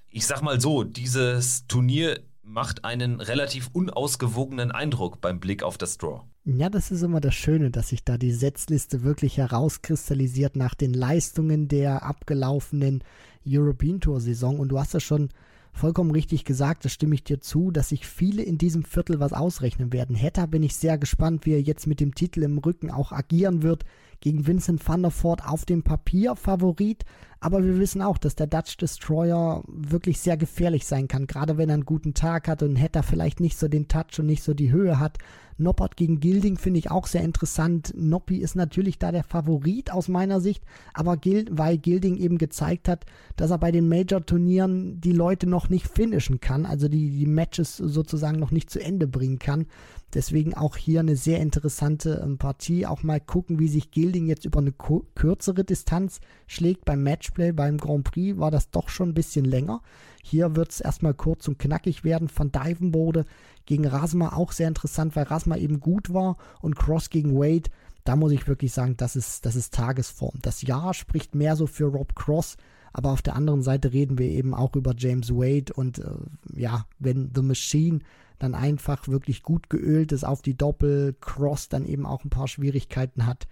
[0.09, 5.97] Ich sag mal so, dieses Turnier macht einen relativ unausgewogenen Eindruck beim Blick auf das
[5.97, 6.21] Draw.
[6.45, 10.93] Ja, das ist immer das Schöne, dass sich da die Setzliste wirklich herauskristallisiert nach den
[10.93, 13.03] Leistungen der abgelaufenen
[13.45, 14.59] European Tour Saison.
[14.59, 15.29] Und du hast ja schon
[15.77, 19.33] vollkommen richtig gesagt, da stimme ich dir zu, dass sich viele in diesem Viertel was
[19.33, 20.15] ausrechnen werden.
[20.15, 23.61] Hetta bin ich sehr gespannt, wie er jetzt mit dem Titel im Rücken auch agieren
[23.61, 23.85] wird.
[24.19, 27.05] Gegen Vincent van der Voort auf dem Papier Favorit,
[27.39, 31.69] aber wir wissen auch, dass der Dutch Destroyer wirklich sehr gefährlich sein kann, gerade wenn
[31.69, 34.55] er einen guten Tag hat und Hetta vielleicht nicht so den Touch und nicht so
[34.55, 35.19] die Höhe hat.
[35.57, 37.93] Noppert gegen Gilding finde ich auch sehr interessant.
[37.95, 42.87] Noppi ist natürlich da der Favorit aus meiner Sicht, aber Gild, weil Gilding eben gezeigt
[42.87, 43.05] hat,
[43.35, 47.77] dass er bei den Major-Turnieren die Leute noch nicht finishen kann, also die, die Matches
[47.77, 49.65] sozusagen noch nicht zu Ende bringen kann.
[50.13, 52.85] Deswegen auch hier eine sehr interessante ähm, Partie.
[52.85, 56.85] Auch mal gucken, wie sich Gilding jetzt über eine kürzere Distanz schlägt.
[56.85, 59.81] Beim Matchplay, beim Grand Prix war das doch schon ein bisschen länger.
[60.23, 62.29] Hier wird es erstmal kurz und knackig werden.
[62.33, 63.25] Van Dijvenbode
[63.67, 67.69] gegen Rasma auch sehr interessant, weil Rasma eben gut war und Cross gegen Wade.
[68.03, 70.39] Da muss ich wirklich sagen, das ist, das ist Tagesform.
[70.41, 72.57] Das Jahr spricht mehr so für Rob Cross,
[72.93, 76.09] aber auf der anderen Seite reden wir eben auch über James Wade und äh,
[76.55, 77.99] ja, wenn The Machine
[78.39, 82.47] dann einfach wirklich gut geölt ist auf die Doppel, Cross dann eben auch ein paar
[82.47, 83.47] Schwierigkeiten hat.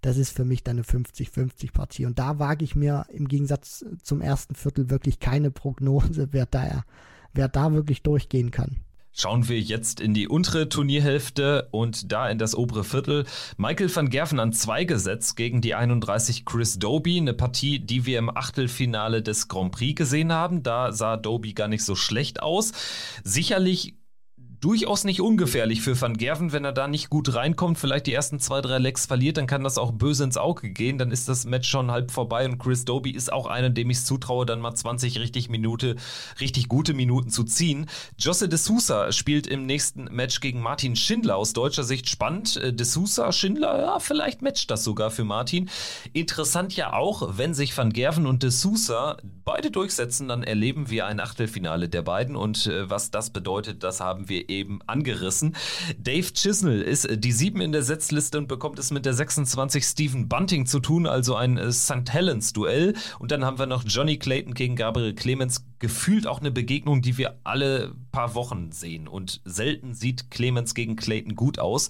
[0.00, 2.06] Das ist für mich dann eine 50-50 Partie.
[2.06, 6.84] Und da wage ich mir im Gegensatz zum ersten Viertel wirklich keine Prognose, wer da,
[7.34, 8.76] wer da wirklich durchgehen kann.
[9.20, 13.24] Schauen wir jetzt in die untere Turnierhälfte und da in das obere Viertel.
[13.56, 17.18] Michael van Gerven an zwei gesetzt gegen die 31 Chris Doby.
[17.18, 20.62] Eine Partie, die wir im Achtelfinale des Grand Prix gesehen haben.
[20.62, 22.70] Da sah Doby gar nicht so schlecht aus.
[23.24, 23.97] Sicherlich
[24.60, 28.40] durchaus nicht ungefährlich für Van Gerven, wenn er da nicht gut reinkommt, vielleicht die ersten
[28.40, 31.44] zwei, drei Lecks verliert, dann kann das auch böse ins Auge gehen, dann ist das
[31.44, 34.60] Match schon halb vorbei und Chris Doby ist auch einer, dem ich es zutraue, dann
[34.60, 35.96] mal 20 richtig Minute,
[36.40, 37.86] richtig gute Minuten zu ziehen.
[38.18, 42.56] Josse de Sousa spielt im nächsten Match gegen Martin Schindler, aus deutscher Sicht spannend.
[42.56, 45.70] Äh, de Sousa, Schindler, ja, vielleicht matcht das sogar für Martin.
[46.12, 51.06] Interessant ja auch, wenn sich Van Gerven und de Sousa beide durchsetzen, dann erleben wir
[51.06, 55.54] ein Achtelfinale der beiden und äh, was das bedeutet, das haben wir eben angerissen.
[55.98, 59.84] Dave Chisnell ist äh, die 7 in der Setzliste und bekommt es mit der 26
[59.84, 62.10] Stephen Bunting zu tun, also ein äh, St.
[62.10, 62.94] Helens Duell.
[63.18, 65.64] Und dann haben wir noch Johnny Clayton gegen Gabriel Clemens.
[65.78, 69.08] Gefühlt auch eine Begegnung, die wir alle paar Wochen sehen.
[69.08, 71.88] Und selten sieht Clemens gegen Clayton gut aus.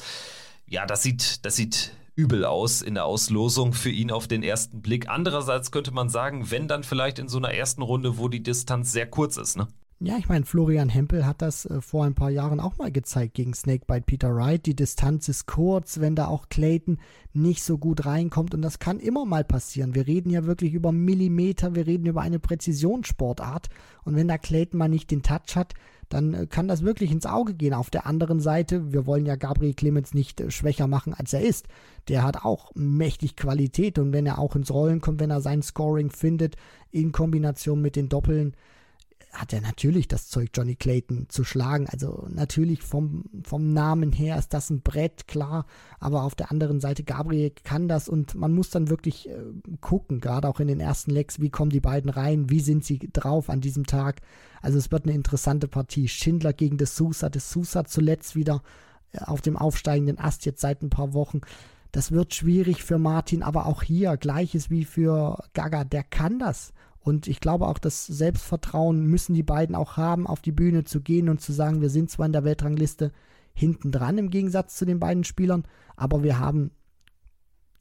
[0.66, 4.82] Ja, das sieht, das sieht übel aus in der Auslosung für ihn auf den ersten
[4.82, 5.08] Blick.
[5.08, 8.90] Andererseits könnte man sagen, wenn dann vielleicht in so einer ersten Runde, wo die Distanz
[8.90, 9.68] sehr kurz ist, ne?
[10.00, 13.34] Ja, ich meine, Florian Hempel hat das äh, vor ein paar Jahren auch mal gezeigt
[13.34, 14.64] gegen Snakebite Peter Wright.
[14.64, 16.98] Die Distanz ist kurz, wenn da auch Clayton
[17.32, 19.96] nicht so gut reinkommt und das kann immer mal passieren.
[19.96, 23.70] Wir reden ja wirklich über Millimeter, wir reden über eine Präzisionssportart
[24.04, 25.74] und wenn da Clayton mal nicht den Touch hat,
[26.08, 27.74] dann äh, kann das wirklich ins Auge gehen.
[27.74, 31.40] Auf der anderen Seite, wir wollen ja Gabriel Clemens nicht äh, schwächer machen, als er
[31.40, 31.66] ist.
[32.06, 35.60] Der hat auch mächtig Qualität und wenn er auch ins Rollen kommt, wenn er sein
[35.60, 36.54] Scoring findet,
[36.92, 38.54] in Kombination mit den Doppeln,
[39.32, 41.86] hat er natürlich das Zeug, Johnny Clayton zu schlagen.
[41.88, 45.66] Also natürlich vom, vom Namen her ist das ein Brett, klar.
[46.00, 49.36] Aber auf der anderen Seite, Gabriel kann das und man muss dann wirklich äh,
[49.80, 52.98] gucken, gerade auch in den ersten Lecks, wie kommen die beiden rein, wie sind sie
[53.12, 54.20] drauf an diesem Tag.
[54.62, 56.08] Also es wird eine interessante Partie.
[56.08, 57.28] Schindler gegen De Sousa.
[57.28, 58.62] De Sousa zuletzt wieder
[59.12, 61.42] äh, auf dem aufsteigenden Ast jetzt seit ein paar Wochen.
[61.92, 66.72] Das wird schwierig für Martin, aber auch hier gleiches wie für Gaga, der kann das.
[67.08, 71.00] Und ich glaube auch, das Selbstvertrauen müssen die beiden auch haben, auf die Bühne zu
[71.00, 73.12] gehen und zu sagen, wir sind zwar in der Weltrangliste
[73.54, 75.64] hinten dran im Gegensatz zu den beiden Spielern,
[75.96, 76.70] aber wir haben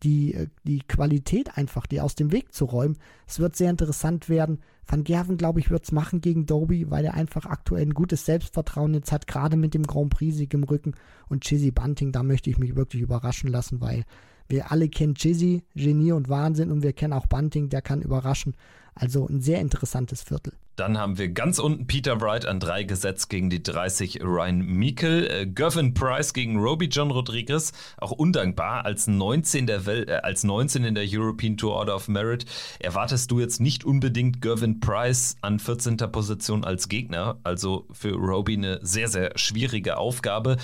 [0.02, 2.98] die, äh, die Qualität einfach, die aus dem Weg zu räumen.
[3.28, 4.60] Es wird sehr interessant werden.
[4.86, 8.26] Van Gerven, glaube ich, wird es machen gegen Doby, weil er einfach aktuell ein gutes
[8.26, 10.94] Selbstvertrauen jetzt hat, gerade mit dem Grand Prix-Sieg im Rücken.
[11.28, 14.06] Und Chizzy Bunting, da möchte ich mich wirklich überraschen lassen, weil
[14.48, 18.56] wir alle kennen Chizzy, Genie und Wahnsinn und wir kennen auch Bunting, der kann überraschen.
[19.00, 20.54] Also ein sehr interessantes Viertel.
[20.76, 25.28] Dann haben wir ganz unten Peter Wright an drei gesetzt gegen die 30 Ryan Meikle.
[25.28, 27.74] Äh, Gervin Price gegen Roby John Rodriguez.
[27.98, 32.46] Auch undankbar als 19, der äh, als 19 in der European Tour Order of Merit.
[32.78, 35.98] Erwartest du jetzt nicht unbedingt Gervin Price an 14.
[36.12, 37.40] Position als Gegner.
[37.44, 40.58] Also für Roby eine sehr, sehr schwierige Aufgabe.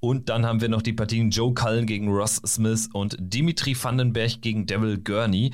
[0.00, 4.42] Und dann haben wir noch die Partien Joe Cullen gegen Ross Smith und Dimitri Vandenberg
[4.42, 5.52] gegen Devil Gurney.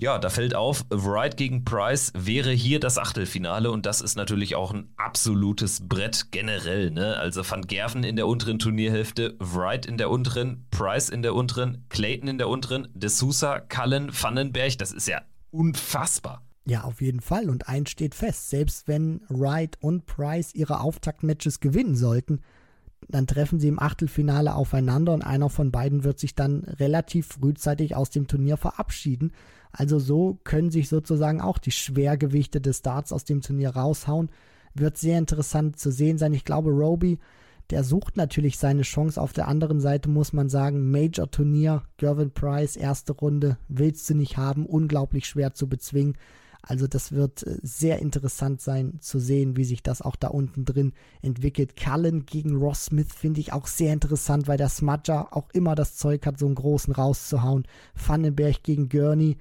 [0.00, 4.54] Ja, da fällt auf, Wright gegen Price wäre hier das Achtelfinale und das ist natürlich
[4.54, 6.92] auch ein absolutes Brett generell.
[6.92, 7.16] Ne?
[7.16, 11.84] Also Van Gerven in der unteren Turnierhälfte, Wright in der unteren, Price in der unteren,
[11.88, 16.42] Clayton in der unteren, De Sousa, Cullen, Vandenberg, das ist ja unfassbar.
[16.64, 17.50] Ja, auf jeden Fall.
[17.50, 22.40] Und eins steht fest, selbst wenn Wright und Price ihre Auftaktmatches gewinnen sollten,
[23.08, 27.96] dann treffen sie im Achtelfinale aufeinander und einer von beiden wird sich dann relativ frühzeitig
[27.96, 29.32] aus dem Turnier verabschieden.
[29.72, 34.30] Also so können sich sozusagen auch die Schwergewichte des Darts aus dem Turnier raushauen.
[34.74, 36.34] Wird sehr interessant zu sehen sein.
[36.34, 37.18] Ich glaube, Roby,
[37.70, 39.20] der sucht natürlich seine Chance.
[39.20, 44.36] Auf der anderen Seite muss man sagen, Major-Turnier, Gervin Price, erste Runde, willst du nicht
[44.36, 46.16] haben, unglaublich schwer zu bezwingen.
[46.68, 50.66] Also das wird äh, sehr interessant sein zu sehen, wie sich das auch da unten
[50.66, 50.92] drin
[51.22, 51.76] entwickelt.
[51.76, 55.96] Cullen gegen Ross Smith finde ich auch sehr interessant, weil der Smudger auch immer das
[55.96, 57.64] Zeug hat, so einen großen rauszuhauen.
[57.94, 59.38] Vandenberg gegen Gurney.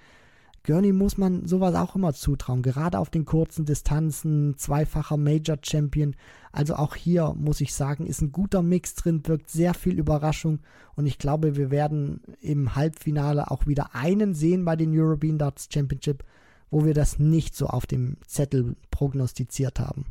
[0.63, 6.15] Gurney muss man sowas auch immer zutrauen, gerade auf den kurzen Distanzen, zweifacher Major Champion.
[6.53, 10.59] Also auch hier muss ich sagen, ist ein guter Mix drin, wirkt sehr viel Überraschung
[10.95, 15.67] und ich glaube, wir werden im Halbfinale auch wieder einen sehen bei den European Darts
[15.71, 16.23] Championship
[16.70, 20.05] wo wir das nicht so auf dem Zettel prognostiziert haben.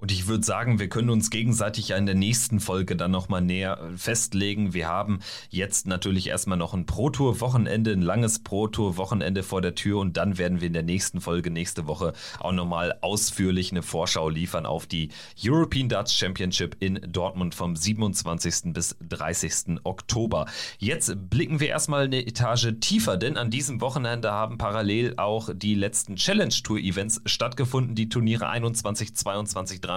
[0.00, 3.78] Und ich würde sagen, wir können uns gegenseitig in der nächsten Folge dann nochmal näher
[3.78, 4.72] äh, festlegen.
[4.72, 5.20] Wir haben
[5.50, 10.60] jetzt natürlich erstmal noch ein Pro-Tour-Wochenende, ein langes Pro-Tour-Wochenende vor der Tür und dann werden
[10.60, 15.10] wir in der nächsten Folge nächste Woche auch nochmal ausführlich eine Vorschau liefern auf die
[15.42, 18.72] European Darts Championship in Dortmund vom 27.
[18.72, 19.80] bis 30.
[19.84, 20.46] Oktober.
[20.78, 25.74] Jetzt blicken wir erstmal eine Etage tiefer, denn an diesem Wochenende haben parallel auch die
[25.74, 29.89] letzten Challenge Tour Events stattgefunden, die Turniere 21, 22, 23,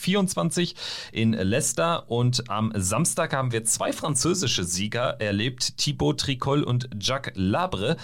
[0.00, 0.74] 24
[1.12, 2.10] in Leicester.
[2.10, 7.96] Und am Samstag haben wir zwei französische Sieger erlebt, Thibaut Tricol und Jacques Labre.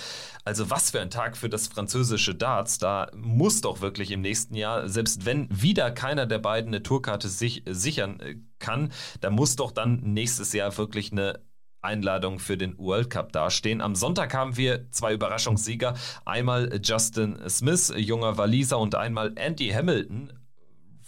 [0.44, 2.78] Also was für ein Tag für das französische Darts.
[2.78, 7.28] Da muss doch wirklich im nächsten Jahr, selbst wenn wieder keiner der beiden eine Tourkarte
[7.28, 11.40] sich sichern kann, da muss doch dann nächstes Jahr wirklich eine
[11.82, 13.80] Einladung für den World Cup dastehen.
[13.80, 15.94] Am Sonntag haben wir zwei Überraschungssieger.
[16.24, 20.32] Einmal Justin Smith, junger Waliser, und einmal Andy Hamilton,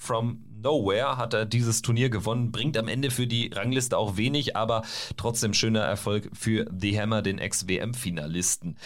[0.05, 4.57] from nowhere hat er dieses Turnier gewonnen, bringt am Ende für die Rangliste auch wenig,
[4.57, 4.83] aber
[5.17, 8.77] trotzdem schöner Erfolg für The Hammer, den Ex-WM-Finalisten.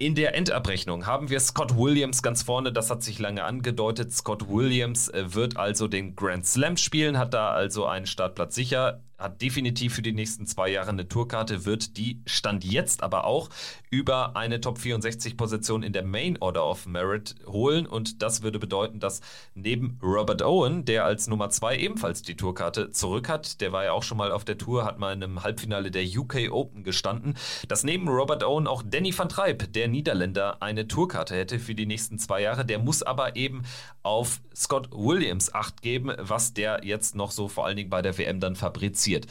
[0.00, 4.12] In der Endabrechnung haben wir Scott Williams ganz vorne, das hat sich lange angedeutet.
[4.12, 9.02] Scott Williams äh, wird also den Grand Slam spielen, hat da also einen Startplatz sicher
[9.18, 13.50] hat definitiv für die nächsten zwei Jahre eine Tourkarte, wird die Stand jetzt aber auch
[13.90, 18.60] über eine Top 64 Position in der Main Order of Merit holen und das würde
[18.60, 19.20] bedeuten, dass
[19.54, 23.92] neben Robert Owen, der als Nummer zwei ebenfalls die Tourkarte zurück hat, der war ja
[23.92, 27.34] auch schon mal auf der Tour, hat mal in einem Halbfinale der UK Open gestanden,
[27.66, 31.86] dass neben Robert Owen auch Danny van Treib, der Niederländer, eine Tourkarte hätte für die
[31.86, 32.64] nächsten zwei Jahre.
[32.64, 33.64] Der muss aber eben
[34.02, 38.16] auf Scott Williams Acht geben, was der jetzt noch so vor allen Dingen bei der
[38.16, 39.26] WM dann fabriziert passiert.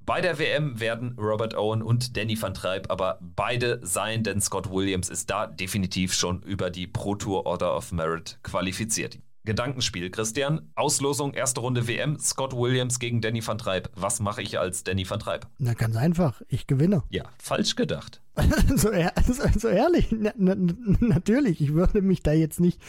[0.00, 4.70] Bei der WM werden Robert Owen und Danny van Treib aber beide sein, denn Scott
[4.70, 9.18] Williams ist da definitiv schon über die Pro Tour Order of Merit qualifiziert.
[9.46, 10.10] Gedankenspiel.
[10.10, 13.88] Christian, Auslosung, erste Runde WM, Scott Williams gegen Danny van Treib.
[13.94, 15.46] Was mache ich als Danny van Treib?
[15.58, 16.42] Na, ganz einfach.
[16.48, 17.02] Ich gewinne.
[17.08, 18.20] Ja, falsch gedacht.
[18.76, 18.90] so,
[19.58, 20.54] so, ehrlich, na, na,
[21.00, 21.62] natürlich.
[21.62, 22.80] Ich würde mich da jetzt nicht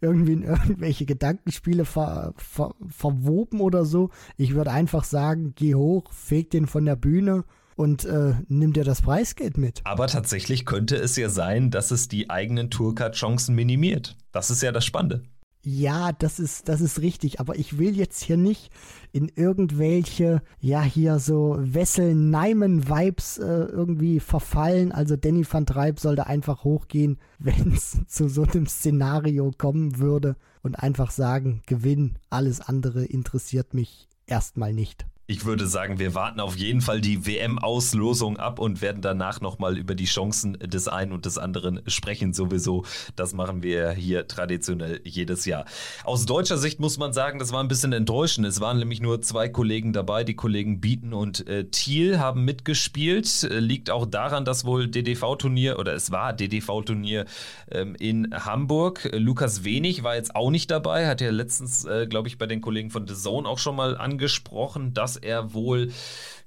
[0.00, 4.10] irgendwie in irgendwelche Gedankenspiele ver, ver, verwoben oder so.
[4.36, 7.44] Ich würde einfach sagen, geh hoch, feg den von der Bühne
[7.76, 9.82] und äh, nimm dir das Preisgeld mit.
[9.84, 14.16] Aber tatsächlich könnte es ja sein, dass es die eigenen Tourcard-Chancen minimiert.
[14.32, 15.22] Das ist ja das Spannende.
[15.68, 18.70] Ja, das ist, das ist richtig, aber ich will jetzt hier nicht
[19.10, 24.92] in irgendwelche, ja, hier so Wessel-Neimen-Vibes äh, irgendwie verfallen.
[24.92, 30.36] Also Danny van Treib sollte einfach hochgehen, wenn es zu so einem Szenario kommen würde
[30.62, 35.04] und einfach sagen, Gewinn, alles andere interessiert mich erstmal nicht.
[35.28, 39.76] Ich würde sagen, wir warten auf jeden Fall die WM-Auslosung ab und werden danach nochmal
[39.76, 42.32] über die Chancen des einen und des anderen sprechen.
[42.32, 42.84] Sowieso,
[43.16, 45.64] das machen wir hier traditionell jedes Jahr.
[46.04, 48.46] Aus deutscher Sicht muss man sagen, das war ein bisschen enttäuschend.
[48.46, 50.22] Es waren nämlich nur zwei Kollegen dabei.
[50.22, 53.42] Die Kollegen Bieten und äh, Thiel haben mitgespielt.
[53.42, 57.24] Äh, liegt auch daran, dass wohl DDV-Turnier oder es war DDV-Turnier
[57.72, 59.10] ähm, in Hamburg.
[59.12, 62.60] Lukas Wenig war jetzt auch nicht dabei, hat ja letztens, äh, glaube ich, bei den
[62.60, 65.92] Kollegen von The Zone auch schon mal angesprochen, dass er wohl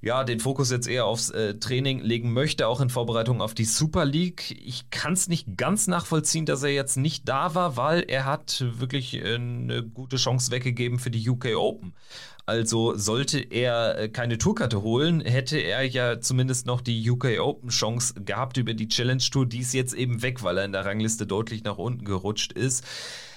[0.02, 3.64] ja den Fokus jetzt eher aufs äh, Training legen möchte, auch in Vorbereitung auf die
[3.64, 4.56] Super League.
[4.64, 8.64] Ich kann es nicht ganz nachvollziehen, dass er jetzt nicht da war, weil er hat
[8.78, 11.94] wirklich äh, eine gute Chance weggegeben für die UK Open.
[12.46, 17.68] Also sollte er äh, keine Tourkarte holen, hätte er ja zumindest noch die UK Open
[17.68, 19.46] Chance gehabt über die Challenge Tour.
[19.46, 22.84] Die ist jetzt eben weg, weil er in der Rangliste deutlich nach unten gerutscht ist.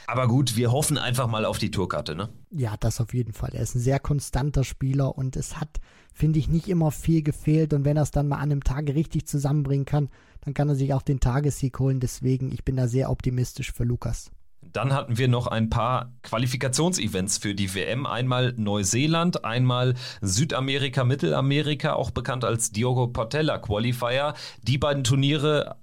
[0.08, 2.30] Aber gut, wir hoffen einfach mal auf die Tourkarte, ne?
[2.52, 3.52] Ja, das auf jeden Fall.
[3.54, 5.80] Er ist ein sehr konstanter Spieler und es hat,
[6.14, 7.74] finde ich, nicht immer viel gefehlt.
[7.74, 10.10] Und wenn er es dann mal an einem Tag richtig zusammenbringen kann,
[10.42, 12.00] dann kann er sich auch den Tagessieg holen.
[12.00, 14.32] Deswegen, ich bin da sehr optimistisch für Lukas.
[14.72, 18.06] Dann hatten wir noch ein paar Qualifikationsevents für die WM.
[18.06, 24.34] Einmal Neuseeland, einmal Südamerika, Mittelamerika, auch bekannt als Diogo Portella Qualifier.
[24.64, 25.76] Die beiden Turniere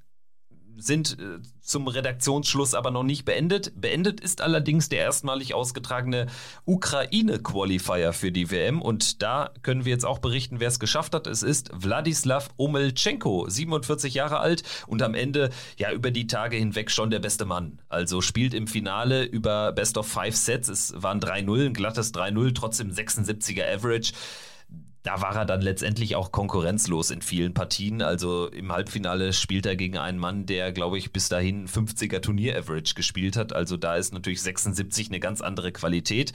[0.83, 3.73] sind äh, zum Redaktionsschluss aber noch nicht beendet.
[3.81, 6.27] Beendet ist allerdings der erstmalig ausgetragene
[6.65, 8.83] Ukraine-Qualifier für die WM.
[8.83, 11.27] Und da können wir jetzt auch berichten, wer es geschafft hat.
[11.27, 16.91] Es ist Wladislav Omelchenko, 47 Jahre alt und am Ende ja über die Tage hinweg
[16.91, 17.79] schon der beste Mann.
[17.89, 20.69] Also spielt im Finale über Best of Five Sets.
[20.69, 24.13] Es waren 3-0, ein glattes 3-0, trotzdem 76er Average
[25.03, 28.03] da war er dann letztendlich auch konkurrenzlos in vielen Partien.
[28.03, 32.95] Also im Halbfinale spielt er gegen einen Mann, der, glaube ich, bis dahin 50er Turnier-Average
[32.95, 33.55] gespielt hat.
[33.55, 36.33] Also da ist natürlich 76 eine ganz andere Qualität.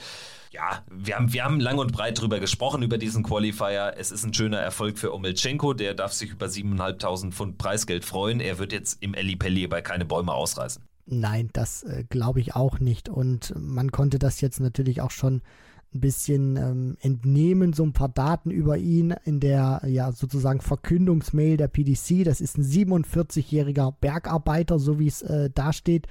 [0.50, 3.94] Ja, wir haben, wir haben lang und breit drüber gesprochen, über diesen Qualifier.
[3.98, 5.72] Es ist ein schöner Erfolg für Omelchenko.
[5.72, 8.40] Der darf sich über 7.500 Pfund Preisgeld freuen.
[8.40, 10.82] Er wird jetzt im Eli Pelli bei keine Bäume ausreißen.
[11.06, 13.08] Nein, das äh, glaube ich auch nicht.
[13.08, 15.42] Und man konnte das jetzt natürlich auch schon
[15.96, 21.56] ein bisschen ähm, entnehmen, so ein paar Daten über ihn in der ja sozusagen Verkündungsmail
[21.56, 22.24] der PDC.
[22.24, 26.06] Das ist ein 47-jähriger Bergarbeiter, so wie es äh, da steht.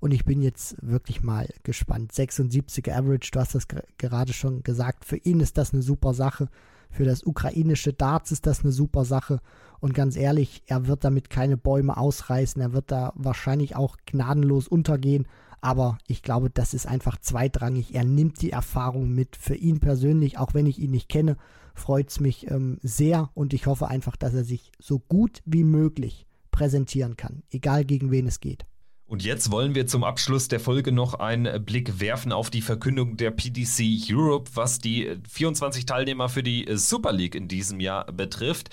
[0.00, 2.12] Und ich bin jetzt wirklich mal gespannt.
[2.12, 3.66] 76er Average, du hast das
[3.98, 5.04] gerade schon gesagt.
[5.04, 6.48] Für ihn ist das eine super Sache.
[6.90, 9.40] Für das ukrainische Darts ist das eine super Sache.
[9.80, 12.60] Und ganz ehrlich, er wird damit keine Bäume ausreißen.
[12.60, 15.26] Er wird da wahrscheinlich auch gnadenlos untergehen.
[15.66, 17.92] Aber ich glaube, das ist einfach zweitrangig.
[17.92, 19.34] Er nimmt die Erfahrung mit.
[19.34, 21.36] Für ihn persönlich, auch wenn ich ihn nicht kenne,
[21.74, 25.64] freut es mich ähm, sehr und ich hoffe einfach, dass er sich so gut wie
[25.64, 28.64] möglich präsentieren kann, egal gegen wen es geht.
[29.08, 33.16] Und jetzt wollen wir zum Abschluss der Folge noch einen Blick werfen auf die Verkündung
[33.16, 38.68] der PDC Europe, was die 24 Teilnehmer für die Super League in diesem Jahr betrifft.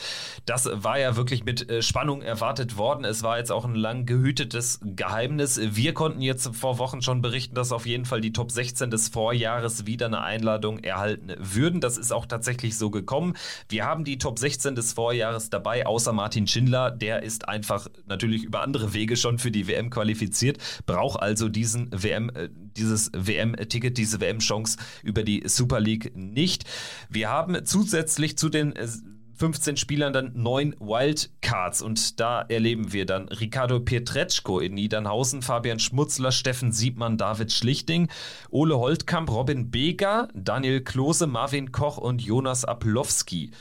[0.48, 3.06] Das war ja wirklich mit äh, Spannung erwartet worden.
[3.06, 5.60] Es war jetzt auch ein lang gehütetes Geheimnis.
[5.62, 9.10] Wir konnten jetzt vor Wochen schon berichten, dass auf jeden Fall die Top 16 des
[9.10, 11.80] Vorjahres wieder eine Einladung erhalten würden.
[11.80, 13.36] Das ist auch tatsächlich so gekommen.
[13.70, 16.90] Wir haben die Top 16 des Vorjahres dabei, außer Martin Schindler.
[16.90, 21.50] Der ist einfach natürlich über andere Wege schon für die WM qualifiziert qualifiziert, braucht also
[21.50, 26.66] diesen WM, äh, dieses WM-Ticket, diese WM-Chance über die Super League nicht.
[27.10, 28.74] Wir haben zusätzlich zu den
[29.36, 35.42] 15 äh, Spielern dann neun Wildcards und da erleben wir dann Ricardo Pietreczko in Niedernhausen,
[35.42, 38.10] Fabian Schmutzler, Steffen Siebmann, David Schlichting,
[38.50, 43.52] Ole Holtkamp, Robin Beger, Daniel Klose, Marvin Koch und Jonas Aplowski.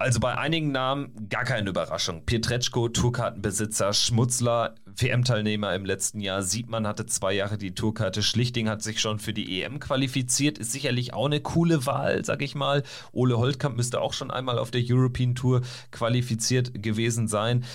[0.00, 2.24] Also bei einigen Namen gar keine Überraschung.
[2.24, 6.42] Pietreczko, Tourkartenbesitzer, Schmutzler, WM-Teilnehmer im letzten Jahr.
[6.42, 8.22] Siebmann hatte zwei Jahre die Tourkarte.
[8.22, 10.56] Schlichting hat sich schon für die EM qualifiziert.
[10.56, 12.82] Ist sicherlich auch eine coole Wahl, sag ich mal.
[13.12, 17.66] Ole Holtkamp müsste auch schon einmal auf der European Tour qualifiziert gewesen sein.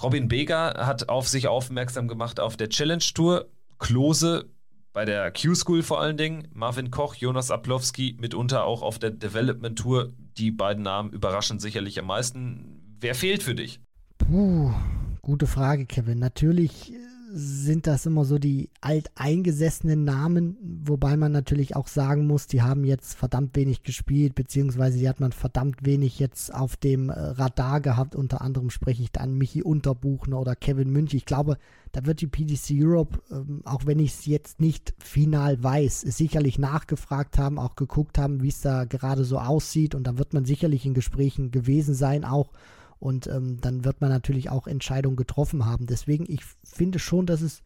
[0.00, 3.48] Robin Beger hat auf sich aufmerksam gemacht auf der Challenge Tour.
[3.80, 4.48] Klose
[4.92, 6.46] bei der Q-School vor allen Dingen.
[6.52, 10.12] Marvin Koch, Jonas Aplowski, mitunter auch auf der Development Tour.
[10.38, 12.96] Die beiden Namen überraschen sicherlich am meisten.
[13.00, 13.80] Wer fehlt für dich?
[14.18, 14.72] Puh,
[15.20, 16.18] gute Frage, Kevin.
[16.18, 16.92] Natürlich
[17.34, 22.84] sind das immer so die alteingesessenen Namen, wobei man natürlich auch sagen muss, die haben
[22.84, 27.80] jetzt verdammt wenig gespielt, beziehungsweise die hat man verdammt wenig jetzt auf dem äh, Radar
[27.80, 28.14] gehabt.
[28.14, 31.14] Unter anderem spreche ich da an Michi Unterbuchner oder Kevin Münch.
[31.14, 31.56] Ich glaube,
[31.92, 36.58] da wird die PDC Europe, ähm, auch wenn ich es jetzt nicht final weiß, sicherlich
[36.58, 39.94] nachgefragt haben, auch geguckt haben, wie es da gerade so aussieht.
[39.94, 42.50] Und da wird man sicherlich in Gesprächen gewesen sein, auch
[43.02, 45.86] und ähm, dann wird man natürlich auch Entscheidungen getroffen haben.
[45.86, 47.62] Deswegen, ich finde schon, dass es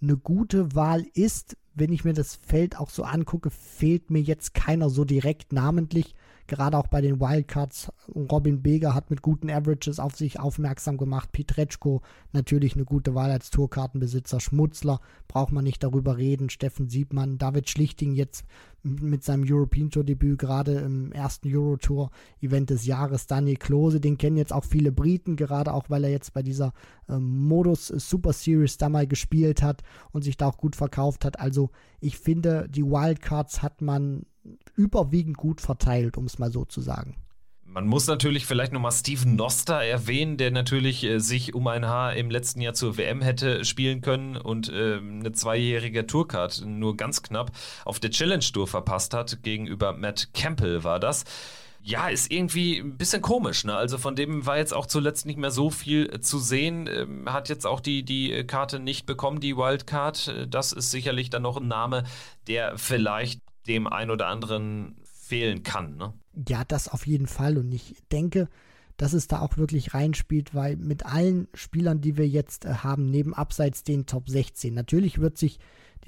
[0.00, 1.58] eine gute Wahl ist.
[1.74, 6.14] Wenn ich mir das Feld auch so angucke, fehlt mir jetzt keiner so direkt namentlich
[6.48, 7.92] gerade auch bei den Wildcards.
[8.14, 11.30] Robin Beger hat mit guten Averages auf sich aufmerksam gemacht.
[11.32, 14.40] Pietreczko natürlich eine gute Wahl als Tourkartenbesitzer.
[14.40, 16.50] Schmutzler braucht man nicht darüber reden.
[16.50, 18.44] Steffen Siebmann, David Schlichting jetzt
[18.82, 23.26] mit seinem European Tour Debüt gerade im ersten Euro Tour Event des Jahres.
[23.26, 26.72] Daniel Klose, den kennen jetzt auch viele Briten, gerade auch weil er jetzt bei dieser
[27.08, 29.82] ähm, Modus Super Series da mal gespielt hat
[30.12, 31.38] und sich da auch gut verkauft hat.
[31.40, 31.70] Also
[32.00, 34.24] ich finde, die Wildcards hat man
[34.76, 37.16] überwiegend gut verteilt, um es mal so zu sagen.
[37.70, 42.14] Man muss natürlich vielleicht nochmal Steven Noster erwähnen, der natürlich äh, sich um ein Haar
[42.14, 47.22] im letzten Jahr zur WM hätte spielen können und äh, eine zweijährige Tourcard nur ganz
[47.22, 47.52] knapp
[47.84, 49.42] auf der Challenge Tour verpasst hat.
[49.42, 51.24] Gegenüber Matt Campbell war das.
[51.82, 53.64] Ja, ist irgendwie ein bisschen komisch.
[53.64, 53.76] Ne?
[53.76, 56.88] Also von dem war jetzt auch zuletzt nicht mehr so viel zu sehen.
[56.90, 60.28] Ähm, hat jetzt auch die, die Karte nicht bekommen, die Wildcard.
[60.28, 62.04] Äh, das ist sicherlich dann noch ein Name,
[62.46, 65.96] der vielleicht dem ein oder anderen fehlen kann.
[65.96, 66.12] Ne?
[66.48, 67.58] Ja, das auf jeden Fall.
[67.58, 68.48] Und ich denke,
[68.96, 73.10] dass es da auch wirklich reinspielt, weil mit allen Spielern, die wir jetzt äh, haben,
[73.10, 75.58] neben abseits den Top 16, natürlich wird sich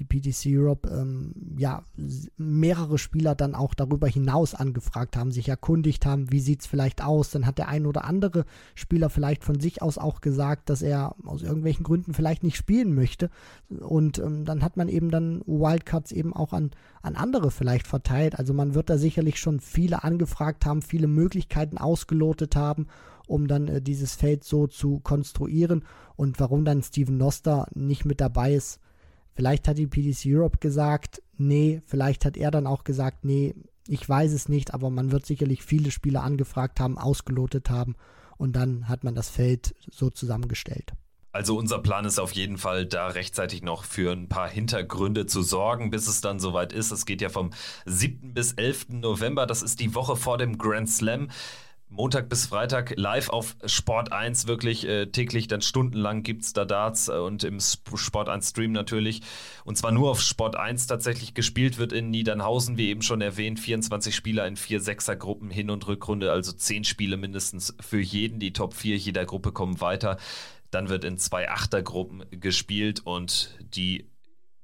[0.01, 1.83] die PTC Europe ähm, ja
[2.37, 7.03] mehrere Spieler dann auch darüber hinaus angefragt haben, sich erkundigt haben, wie sieht es vielleicht
[7.03, 7.29] aus.
[7.31, 11.15] Dann hat der ein oder andere Spieler vielleicht von sich aus auch gesagt, dass er
[11.25, 13.29] aus irgendwelchen Gründen vielleicht nicht spielen möchte.
[13.79, 16.71] Und ähm, dann hat man eben dann Wildcards eben auch an,
[17.01, 18.39] an andere vielleicht verteilt.
[18.39, 22.87] Also man wird da sicherlich schon viele angefragt haben, viele Möglichkeiten ausgelotet haben
[23.27, 25.85] um dann äh, dieses Feld so zu konstruieren.
[26.17, 28.81] Und warum dann Steven Noster nicht mit dabei ist,
[29.33, 33.55] Vielleicht hat die PDC Europe gesagt, nee, vielleicht hat er dann auch gesagt, nee,
[33.87, 37.95] ich weiß es nicht, aber man wird sicherlich viele Spieler angefragt haben, ausgelotet haben
[38.37, 40.93] und dann hat man das Feld so zusammengestellt.
[41.33, 45.41] Also unser Plan ist auf jeden Fall, da rechtzeitig noch für ein paar Hintergründe zu
[45.41, 46.91] sorgen, bis es dann soweit ist.
[46.91, 47.51] Es geht ja vom
[47.85, 48.33] 7.
[48.33, 48.89] bis 11.
[48.89, 51.29] November, das ist die Woche vor dem Grand Slam.
[51.93, 56.63] Montag bis Freitag live auf Sport 1 wirklich äh, täglich, dann stundenlang gibt es da
[56.63, 59.21] Darts äh, und im Sport 1 Stream natürlich.
[59.65, 63.59] Und zwar nur auf Sport 1 tatsächlich gespielt wird in Niedernhausen, wie eben schon erwähnt,
[63.59, 68.39] 24 Spieler in vier Sechser-Gruppen, Hin- und Rückrunde, also 10 Spiele mindestens für jeden.
[68.39, 70.17] Die Top 4 jeder Gruppe kommen weiter.
[70.71, 74.05] Dann wird in zwei Achtergruppen gespielt und die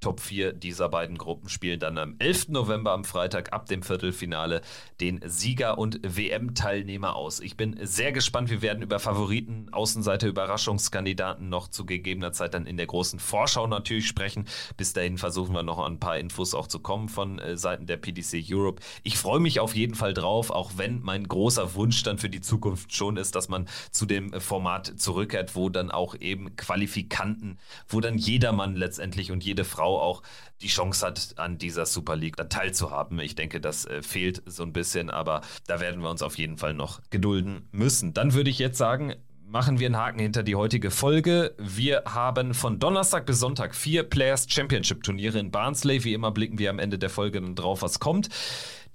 [0.08, 2.48] Top 4 dieser beiden Gruppen spielen dann am 11.
[2.48, 4.62] November am Freitag ab dem Viertelfinale
[5.02, 7.42] den Sieger und WM-Teilnehmer aus.
[7.42, 8.50] Ich bin sehr gespannt.
[8.50, 13.68] Wir werden über Favoriten, Außenseiter, Überraschungskandidaten noch zu gegebener Zeit dann in der großen Vorschau
[13.68, 14.46] natürlich sprechen.
[14.78, 17.98] Bis dahin versuchen wir noch ein paar Infos auch zu kommen von äh, Seiten der
[17.98, 18.82] PDC Europe.
[19.04, 22.40] Ich freue mich auf jeden Fall drauf, auch wenn mein großer Wunsch dann für die
[22.40, 27.58] Zukunft schon ist, dass man zu dem Format zurückkehrt, wo dann auch eben Qualifikanten,
[27.90, 30.24] wo dann jedermann letztendlich und jede Frau Frau auch
[30.62, 33.20] die Chance hat, an dieser Super League teilzuhaben.
[33.20, 36.58] Ich denke, das äh, fehlt so ein bisschen, aber da werden wir uns auf jeden
[36.58, 38.14] Fall noch gedulden müssen.
[38.14, 41.56] Dann würde ich jetzt sagen, machen wir einen Haken hinter die heutige Folge.
[41.58, 46.04] Wir haben von Donnerstag bis Sonntag vier Players Championship Turniere in Barnsley.
[46.04, 48.30] Wie immer blicken wir am Ende der Folge dann drauf, was kommt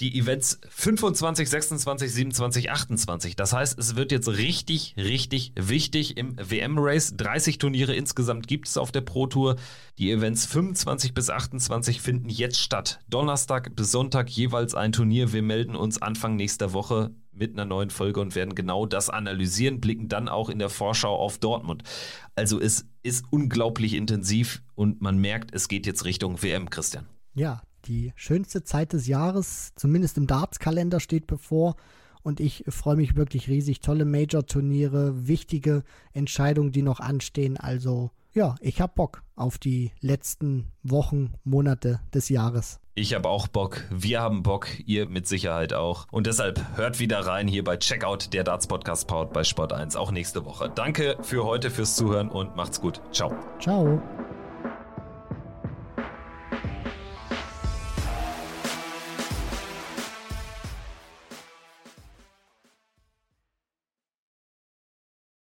[0.01, 3.37] die Events 25, 26, 27, 28.
[3.37, 7.15] Das heißt, es wird jetzt richtig, richtig wichtig im WM-Race.
[7.17, 9.57] 30 Turniere insgesamt gibt es auf der Pro Tour.
[9.99, 13.01] Die Events 25 bis 28 finden jetzt statt.
[13.09, 15.33] Donnerstag bis Sonntag jeweils ein Turnier.
[15.33, 19.81] Wir melden uns Anfang nächster Woche mit einer neuen Folge und werden genau das analysieren,
[19.81, 21.83] blicken dann auch in der Vorschau auf Dortmund.
[22.35, 27.07] Also es ist unglaublich intensiv und man merkt, es geht jetzt Richtung WM, Christian.
[27.35, 31.77] Ja, die schönste Zeit des Jahres, zumindest im Darts-Kalender, steht bevor.
[32.23, 33.81] Und ich freue mich wirklich riesig.
[33.81, 37.57] Tolle Major-Turniere, wichtige Entscheidungen, die noch anstehen.
[37.57, 42.81] Also ja, ich habe Bock auf die letzten Wochen, Monate des Jahres.
[42.95, 46.07] Ich habe auch Bock, wir haben Bock, ihr mit Sicherheit auch.
[46.11, 49.97] Und deshalb hört wieder rein hier bei Checkout, der Darts Podcast powered bei Sport 1,
[49.97, 50.71] auch nächste Woche.
[50.75, 53.01] Danke für heute fürs Zuhören und macht's gut.
[53.13, 53.35] Ciao.
[53.59, 54.03] Ciao.